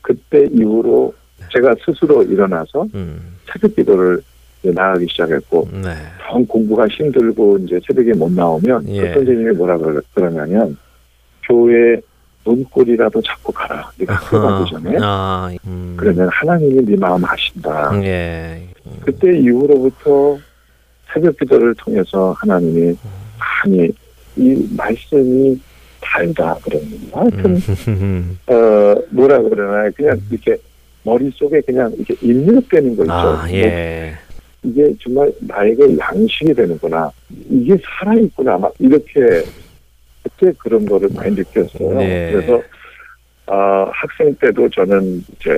그때 0.00 0.48
이후로 0.50 1.12
제가 1.52 1.74
스스로 1.84 2.22
일어나서 2.22 2.86
음. 2.94 3.36
새벽 3.44 3.76
기도를 3.76 4.22
나가기 4.62 5.06
시작했고 5.10 5.68
네. 5.84 5.94
정 6.26 6.46
공부가 6.46 6.88
힘들고 6.88 7.58
이제 7.58 7.78
새벽에 7.86 8.14
못 8.14 8.32
나오면 8.32 8.86
그 8.86 8.96
예. 8.96 9.08
그 9.08 9.14
선생님이 9.14 9.56
뭐라 9.56 9.76
그러냐면 10.14 10.78
교회 11.42 12.00
눈꼴이라도 12.46 13.20
잡고 13.20 13.52
가라. 13.52 13.90
네가 13.98 14.14
학교 14.14 14.64
기 14.64 14.70
전에. 14.70 14.96
아, 15.02 15.50
음. 15.66 15.94
그러면 15.98 16.28
하나님이 16.32 16.86
네 16.86 16.96
마음 16.96 17.22
아신다. 17.22 18.02
예. 18.02 18.66
음. 18.86 18.92
그때 19.04 19.36
이후로부터 19.38 20.38
새벽 21.12 21.36
기도를 21.38 21.74
통해서 21.74 22.32
하나님이 22.38 22.96
많이 23.38 23.88
이 24.36 24.68
말씀이 24.76 25.60
달다 26.00 26.56
그러는 26.64 26.88
하여튼 27.12 27.56
음. 27.88 28.38
어 28.46 28.94
뭐라 29.10 29.40
그러나 29.42 29.90
그냥 29.90 30.18
이렇게 30.30 30.56
머릿속에 31.04 31.60
그냥 31.62 31.92
이렇게 31.96 32.14
입력되는 32.22 32.96
거 32.96 33.02
있죠. 33.02 33.12
아, 33.12 33.46
예. 33.50 34.14
이게 34.62 34.94
정말 35.00 35.32
나에게 35.40 35.98
양식이 35.98 36.54
되는구나. 36.54 37.10
이게 37.50 37.76
살아있구나. 37.84 38.58
막 38.58 38.72
이렇게 38.78 39.20
그때 40.22 40.52
그런 40.58 40.86
거를 40.86 41.08
많이 41.14 41.34
느꼈어요. 41.34 41.98
네. 41.98 42.32
그래서 42.32 42.62
아, 43.46 43.90
학생 43.92 44.34
때도 44.36 44.68
저는 44.70 45.24
이제 45.32 45.50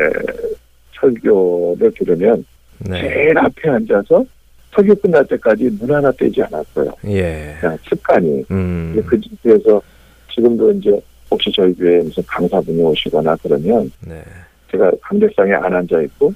설교를 0.98 1.92
들으면 1.92 2.44
네. 2.78 3.00
제일 3.02 3.38
앞에 3.38 3.68
앉아서 3.68 4.24
설교 4.75 4.95
끝날 4.97 5.25
때까지 5.27 5.79
눈 5.79 5.95
하나 5.95 6.11
떼지 6.12 6.43
않았어요. 6.43 6.93
예. 7.07 7.57
그냥 7.61 7.79
습관이. 7.89 8.45
음. 8.51 9.03
그, 9.07 9.20
그래서 9.43 9.81
지금도 10.33 10.72
이제 10.72 11.01
혹시 11.31 11.51
저희 11.55 11.72
교회에 11.75 12.03
무슨 12.03 12.22
강사분이 12.27 12.83
오시거나 12.83 13.37
그러면 13.43 13.91
네. 14.07 14.22
제가 14.70 14.91
강대상에 15.01 15.53
안 15.53 15.75
앉아 15.75 16.03
있고 16.03 16.33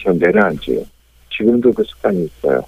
전 0.00 0.18
내려앉아요. 0.18 0.84
지금도 1.30 1.72
그 1.72 1.82
습관이 1.84 2.24
있어요. 2.24 2.62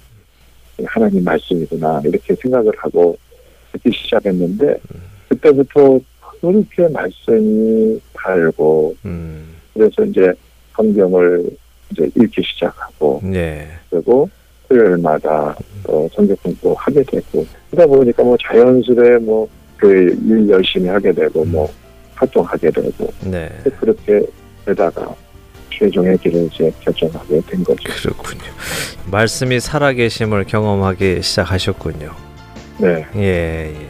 하나님 0.85 1.23
말씀이구나 1.23 2.01
이렇게 2.03 2.35
생각을 2.35 2.71
하고 2.77 3.17
듣기 3.71 3.91
시작했는데 3.91 4.77
그때부터 5.29 5.99
그렇게 6.41 6.87
말씀이 6.89 7.99
달고 8.13 8.95
음. 9.05 9.55
그래서 9.73 10.03
이제 10.03 10.33
성경을 10.75 11.49
이제 11.91 12.09
읽기 12.15 12.41
시작하고 12.43 13.21
네. 13.23 13.67
그리고 13.89 14.29
토요일마다 14.69 15.55
어, 15.87 16.07
성경 16.13 16.35
공부 16.43 16.73
하게 16.77 17.03
되고 17.03 17.45
그러다 17.71 17.87
보니까 17.87 18.23
뭐 18.23 18.37
자연스레 18.47 19.17
뭐 19.19 19.47
그 19.77 19.87
일 19.87 20.47
열심히 20.47 20.87
하게 20.87 21.11
되고 21.11 21.43
뭐 21.43 21.69
활동하게 22.15 22.71
되고 22.71 23.11
네. 23.25 23.49
그렇게 23.81 24.21
되다가 24.65 25.13
최종의 25.77 26.17
길을 26.19 26.47
이제 26.53 26.71
결정하게 26.79 27.41
된 27.47 27.63
거죠. 27.65 27.83
그렇군요. 28.01 28.43
말씀이 29.11 29.59
살아계심을 29.59 30.45
경험하기 30.45 31.21
시작하셨군요. 31.21 32.11
네. 32.77 33.05
예, 33.17 33.73
예. 33.75 33.87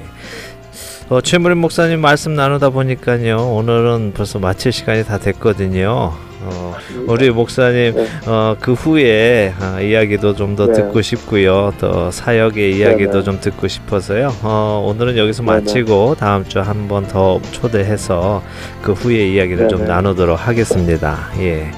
어, 1.09 1.21
최무림 1.21 1.59
목사님 1.59 1.99
말씀 2.01 2.33
나누다 2.33 2.71
보니까요. 2.71 3.37
오늘은 3.37 4.13
벌써 4.15 4.39
마칠 4.39 4.71
시간이 4.71 5.03
다 5.03 5.19
됐거든요. 5.19 6.13
어, 6.45 6.75
우리 7.07 7.29
목사님 7.29 7.95
네. 7.95 8.07
어, 8.27 8.55
그 8.59 8.73
후에 8.73 9.53
어, 9.59 9.79
이야기도 9.81 10.35
좀더 10.35 10.67
네. 10.67 10.73
듣고 10.73 11.01
싶고요. 11.01 11.73
또 11.79 12.11
사역의 12.11 12.77
이야기도 12.77 13.11
네, 13.11 13.17
네. 13.19 13.23
좀 13.23 13.39
듣고 13.39 13.67
싶어서요. 13.67 14.33
어, 14.43 14.83
오늘은 14.87 15.17
여기서 15.17 15.43
네, 15.43 15.47
마치고 15.47 16.15
다음 16.19 16.43
주 16.45 16.59
한 16.59 16.87
번 16.87 17.07
더 17.07 17.39
초대해서 17.51 18.41
그 18.81 18.93
후에 18.93 19.27
이야기를 19.27 19.67
좀 19.69 19.85
나누도록 19.85 20.47
하겠습니다. 20.47 21.17
예. 21.39 21.69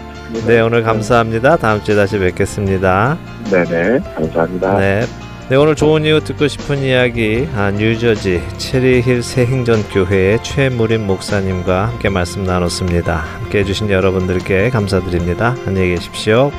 네, 0.47 0.59
오늘 0.61 0.83
감사합니다. 0.83 1.57
다음 1.57 1.83
주에 1.83 1.95
다시 1.95 2.17
뵙겠습니다. 2.19 3.17
네 3.51 3.63
네, 3.65 3.99
감사합니다. 4.15 4.77
네. 4.79 5.24
네, 5.47 5.57
오늘 5.57 5.75
좋은 5.75 6.03
이유 6.05 6.21
듣고 6.21 6.47
싶은 6.47 6.79
이야기 6.79 7.47
아, 7.53 7.69
뉴저지 7.69 8.41
체리힐 8.57 9.21
새행전교회의 9.21 10.41
최무림 10.41 11.05
목사님과 11.05 11.89
함께 11.89 12.09
말씀 12.09 12.43
나눴습니다. 12.43 13.17
함께 13.17 13.59
해주신 13.59 13.91
여러분들께 13.91 14.71
감사드립니다. 14.71 15.55
안녕히 15.67 15.89
계십시오. 15.89 16.51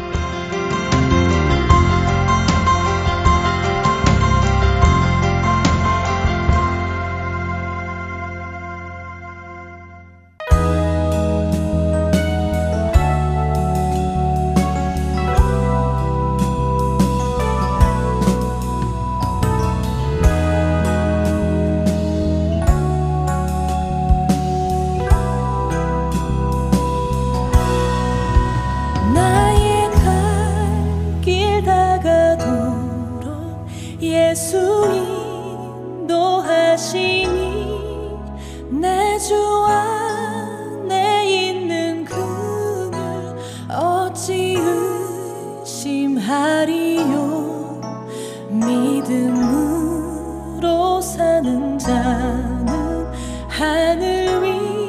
믿음으로 49.02 50.62
사는 51.02 51.78
자는 51.78 53.06
하늘 53.48 54.42
위 54.42 54.85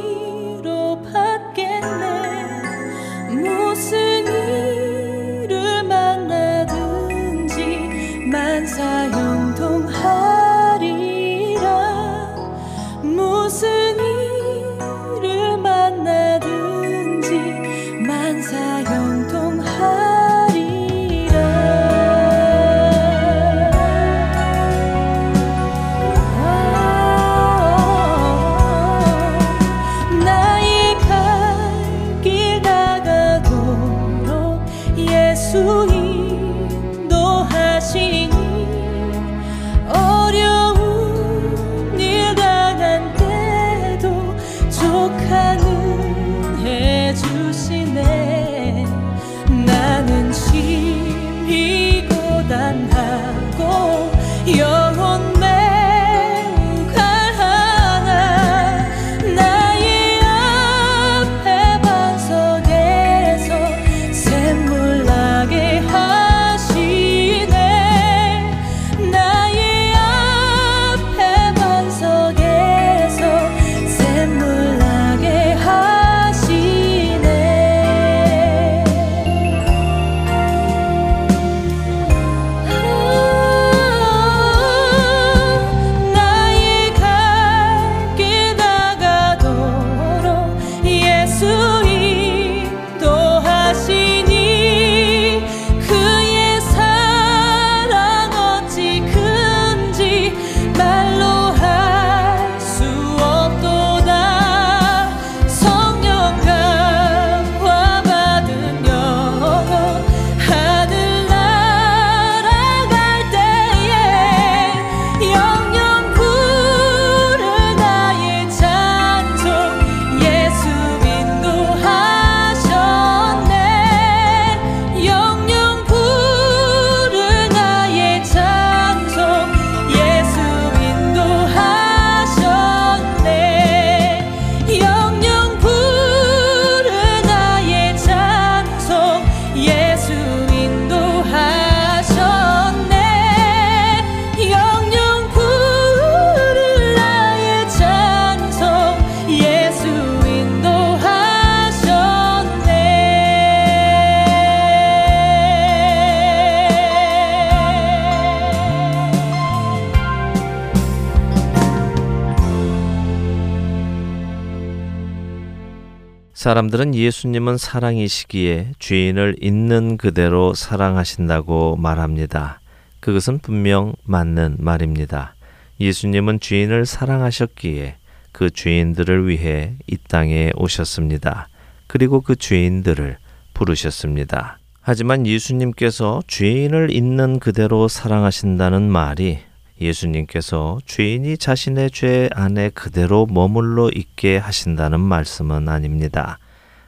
사람들은 166.47 166.95
예수님은 166.95 167.57
사랑이시기에 167.57 168.71
죄인을 168.79 169.35
있는 169.41 169.97
그대로 169.97 170.53
사랑하신다고 170.53 171.75
말합니다. 171.75 172.61
그것은 173.01 173.39
분명 173.39 173.95
맞는 174.05 174.55
말입니다. 174.57 175.35
예수님은 175.81 176.39
죄인을 176.39 176.85
사랑하셨기에 176.85 177.97
그 178.31 178.49
죄인들을 178.49 179.27
위해 179.27 179.73
이 179.87 179.97
땅에 179.97 180.53
오셨습니다. 180.55 181.49
그리고 181.85 182.21
그 182.21 182.37
죄인들을 182.37 183.17
부르셨습니다. 183.53 184.57
하지만 184.79 185.27
예수님께서 185.27 186.21
죄인을 186.27 186.91
있는 186.91 187.39
그대로 187.39 187.89
사랑하신다는 187.89 188.89
말이 188.89 189.39
예수님께서 189.79 190.79
죄인이 190.85 191.37
자신의 191.37 191.91
죄 191.91 192.29
안에 192.33 192.69
그대로 192.69 193.25
머물러 193.25 193.89
있게 193.93 194.37
하신다는 194.37 194.99
말씀은 194.99 195.69
아닙니다. 195.69 196.39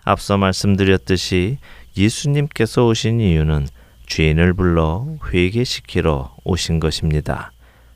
앞서 0.04 0.38
말씀드렸듯이 0.38 1.58
예수님께서 1.96 2.88
오신 2.88 3.20
이유는 3.20 3.68
죄인을 4.08 4.54
불러 4.54 5.06
회개시키러 5.32 6.36
오신 6.44 6.80
것입니다. 6.80 7.52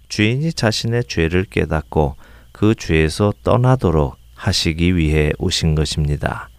죄인이 0.09 0.53
자신의 0.53 1.05
죄를 1.05 1.45
깨닫고 1.45 2.15
그 2.51 2.75
죄에서 2.75 3.33
떠나도록 3.43 4.17
하시기 4.35 4.95
위해 4.95 5.31
오신 5.39 5.73
것입니다. 5.73 6.49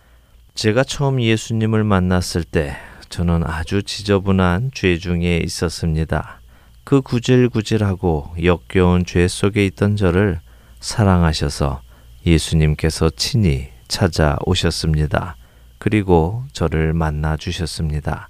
제가 0.54 0.82
처음 0.84 1.20
예수님을 1.20 1.84
만났을 1.84 2.42
때 2.44 2.76
저는 3.08 3.44
아주 3.44 3.82
지저분한 3.82 4.70
죄 4.74 4.98
중에 4.98 5.38
있었습니다. 5.44 6.40
그 6.84 7.00
구질구질하고 7.00 8.34
역겨운 8.42 9.06
죄 9.06 9.26
속에 9.26 9.64
있던 9.66 9.96
저를 9.96 10.40
사랑하셔서 10.80 11.80
예수님께서 12.26 13.10
친히 13.10 13.70
찾아오셨습니다. 13.88 15.36
그리고 15.78 16.44
저를 16.52 16.92
만나 16.92 17.36
주셨습니다. 17.36 18.28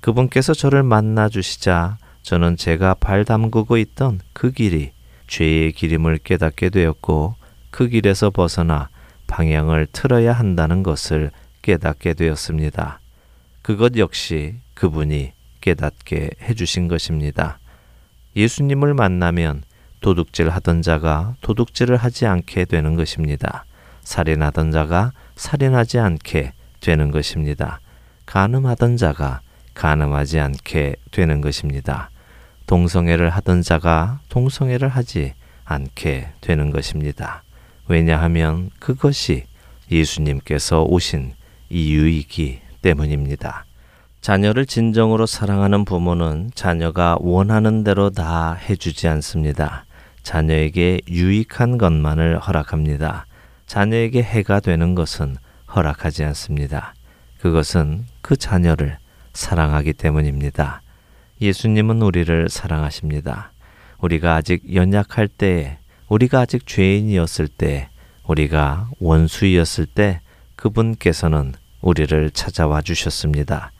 그분께서 0.00 0.54
저를 0.54 0.82
만나 0.82 1.28
주시자 1.28 1.98
저는 2.22 2.56
제가 2.56 2.94
발 2.94 3.24
담그고 3.24 3.76
있던 3.76 4.20
그 4.32 4.50
길이 4.50 4.92
죄의 5.26 5.72
길임을 5.72 6.18
깨닫게 6.18 6.70
되었고 6.70 7.34
그 7.70 7.88
길에서 7.88 8.30
벗어나 8.30 8.88
방향을 9.26 9.88
틀어야 9.92 10.32
한다는 10.32 10.82
것을 10.82 11.30
깨닫게 11.62 12.14
되었습니다. 12.14 13.00
그것 13.62 13.96
역시 13.96 14.56
그분이 14.74 15.32
깨닫게 15.60 16.30
해주신 16.42 16.88
것입니다. 16.88 17.58
예수님을 18.36 18.94
만나면 18.94 19.62
도둑질 20.00 20.50
하던 20.50 20.82
자가 20.82 21.36
도둑질을 21.40 21.96
하지 21.96 22.26
않게 22.26 22.66
되는 22.66 22.94
것입니다. 22.96 23.64
살인하던 24.02 24.70
자가 24.70 25.12
살인하지 25.36 25.98
않게 25.98 26.52
되는 26.80 27.10
것입니다. 27.10 27.80
간음하던 28.26 28.96
자가 28.96 29.40
간음하지 29.74 30.40
않게 30.40 30.96
되는 31.10 31.40
것입니다. 31.40 32.10
동성애를 32.66 33.30
하던 33.30 33.62
자가 33.62 34.20
동성애를 34.28 34.88
하지 34.88 35.34
않게 35.64 36.28
되는 36.40 36.70
것입니다. 36.70 37.42
왜냐하면 37.88 38.70
그것이 38.78 39.44
예수님께서 39.90 40.82
오신 40.82 41.34
이유이기 41.70 42.60
때문입니다. 42.82 43.64
자녀를 44.24 44.64
진정으로 44.64 45.26
사랑하는 45.26 45.84
부모는 45.84 46.52
자녀가 46.54 47.18
원하는 47.20 47.84
대로 47.84 48.08
다 48.08 48.54
해주지 48.54 49.06
않습니다. 49.06 49.84
자녀에게 50.22 51.02
유익한 51.10 51.76
것만을 51.76 52.38
허락합니다. 52.38 53.26
자녀에게 53.66 54.22
해가 54.22 54.60
되는 54.60 54.94
것은 54.94 55.36
허락하지 55.76 56.24
않습니다. 56.24 56.94
그것은 57.38 58.06
그 58.22 58.34
자녀를 58.34 58.96
사랑하기 59.34 59.92
때문입니다. 59.92 60.80
예수님은 61.42 62.00
우리를 62.00 62.48
사랑하십니다. 62.48 63.52
우리가 63.98 64.36
아직 64.36 64.74
연약할 64.74 65.28
때에, 65.28 65.76
우리가 66.08 66.40
아직 66.40 66.66
죄인이었을 66.66 67.46
때, 67.46 67.90
우리가 68.26 68.88
원수이었을 69.00 69.84
때, 69.84 70.22
그분께서는 70.56 71.52
우리를 71.82 72.30
찾아와 72.30 72.80
주셨습니다. 72.80 73.73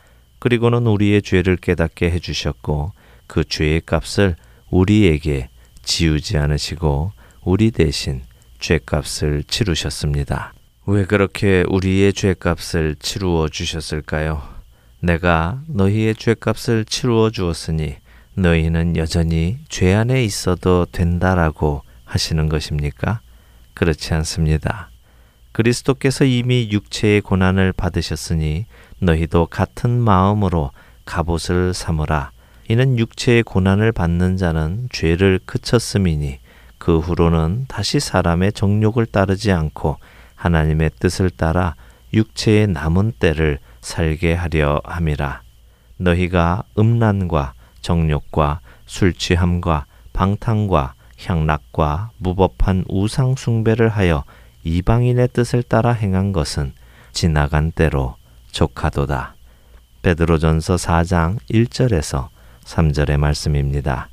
그리고는 0.44 0.86
우리의 0.86 1.22
죄를 1.22 1.56
깨닫게 1.56 2.10
해주셨고 2.10 2.92
그 3.26 3.44
죄의 3.44 3.80
값을 3.86 4.36
우리에게 4.70 5.48
지우지 5.82 6.36
않으시고 6.36 7.12
우리 7.44 7.70
대신 7.70 8.20
죄값을 8.58 9.44
치르셨습니다. 9.44 10.52
왜 10.84 11.06
그렇게 11.06 11.64
우리의 11.66 12.12
죄값을 12.12 12.96
치루어 13.00 13.48
주셨을까요? 13.48 14.42
내가 15.00 15.62
너희의 15.66 16.14
죄값을 16.14 16.84
치루어 16.84 17.30
주었으니 17.30 17.96
너희는 18.34 18.98
여전히 18.98 19.56
죄 19.70 19.94
안에 19.94 20.22
있어도 20.24 20.84
된다라고 20.92 21.80
하시는 22.04 22.50
것입니까? 22.50 23.22
그렇지 23.72 24.12
않습니다. 24.12 24.90
그리스도께서 25.52 26.26
이미 26.26 26.68
육체의 26.70 27.22
고난을 27.22 27.72
받으셨으니 27.72 28.66
너희도 29.00 29.46
같은 29.46 29.90
마음으로 29.90 30.70
갑옷을 31.04 31.74
삼으라. 31.74 32.30
이는 32.68 32.98
육체의 32.98 33.42
고난을 33.42 33.92
받는 33.92 34.36
자는 34.36 34.88
죄를 34.90 35.40
그쳤음이니 35.44 36.38
그 36.78 36.98
후로는 36.98 37.66
다시 37.68 38.00
사람의 38.00 38.52
정욕을 38.52 39.06
따르지 39.06 39.52
않고 39.52 39.98
하나님의 40.34 40.90
뜻을 40.98 41.30
따라 41.30 41.74
육체의 42.12 42.68
남은 42.68 43.12
때를 43.18 43.58
살게 43.80 44.34
하려 44.34 44.80
함이라. 44.84 45.42
너희가 45.98 46.62
음란과 46.78 47.54
정욕과 47.80 48.60
술 48.86 49.12
취함과 49.12 49.86
방탕과 50.12 50.94
향락과 51.22 52.10
무법한 52.18 52.84
우상 52.88 53.36
숭배를 53.36 53.88
하여 53.88 54.24
이방인의 54.64 55.28
뜻을 55.32 55.62
따라 55.62 55.92
행한 55.92 56.32
것은 56.32 56.72
지나간 57.12 57.72
때로 57.72 58.16
족하도다. 58.54 59.34
베드로전서 60.02 60.76
4장 60.76 61.38
1절에서 61.50 62.28
3절의 62.64 63.18
말씀입니다. 63.18 64.08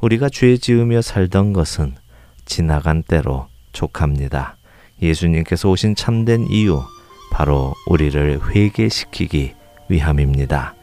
우리가 0.00 0.28
죄 0.28 0.56
지으며 0.56 1.02
살던 1.02 1.52
것은 1.52 1.96
지나간 2.44 3.02
때로 3.02 3.48
족합니다. 3.72 4.56
예수님께서 5.02 5.68
오신 5.68 5.96
참된 5.96 6.46
이유 6.50 6.82
바로 7.32 7.74
우리를 7.86 8.40
회개시키기 8.50 9.54
위함입니다. 9.88 10.74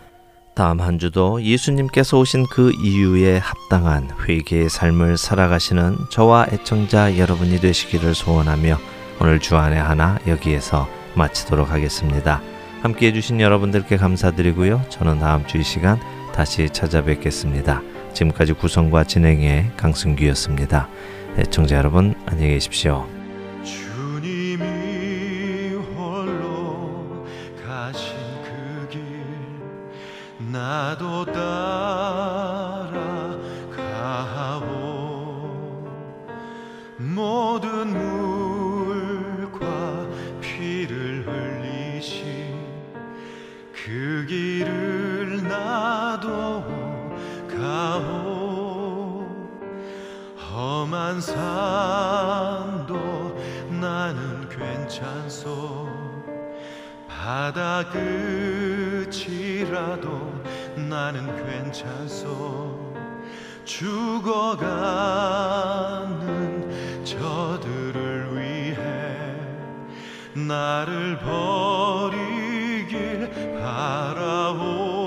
다음 0.56 0.80
한 0.80 1.00
주도 1.00 1.42
예수님께서 1.42 2.18
오신 2.18 2.46
그 2.50 2.72
이유에 2.82 3.38
합당한 3.40 4.10
회개의 4.26 4.70
삶을 4.70 5.18
살아가시는 5.18 5.98
저와 6.12 6.48
애청자 6.52 7.18
여러분이 7.18 7.60
되시기를 7.60 8.16
소원하며 8.16 8.80
오늘 9.20 9.40
주안의 9.40 9.82
하나 9.82 10.18
여기에서 10.28 10.88
마치도록 11.16 11.72
하겠습니다. 11.72 12.42
함께 12.86 13.08
해주신 13.08 13.42
여러분들께 13.42 13.98
감사드리고요. 13.98 14.84
저는 14.90 15.18
다음 15.18 15.44
주 15.48 15.58
이 15.58 15.64
시간 15.64 16.00
다시 16.36 16.70
찾아뵙겠습니다. 16.70 17.82
지금까지 18.14 18.54
구성과 18.54 19.06
진행의 19.06 19.72
강승규였습니다. 19.76 20.88
애청자 21.40 21.78
여러분 21.78 22.14
안녕히 22.28 22.54
계십시오. 22.54 23.08
주님이 23.64 25.74
홀로 25.98 27.26
가신 27.66 28.14
그 28.44 28.88
길 28.92 29.02
나도 30.52 31.26
따 31.26 31.65
산도 51.22 52.96
나는 53.70 54.50
괜찮소. 54.50 55.88
바다 57.08 57.84
끝이라도 59.06 60.10
나는 60.76 61.28
괜찮소. 61.46 62.94
죽어가는 63.66 64.56
저들을 67.04 68.38
위해 68.38 68.76
나를 70.34 71.18
버리길 71.20 72.50
바라오. 73.60 75.06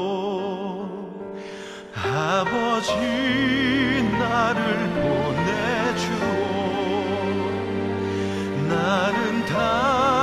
아버지 1.95 2.93
나를 4.19 4.63
보내 4.95 5.38
나는 8.89 9.45
달 9.45 10.18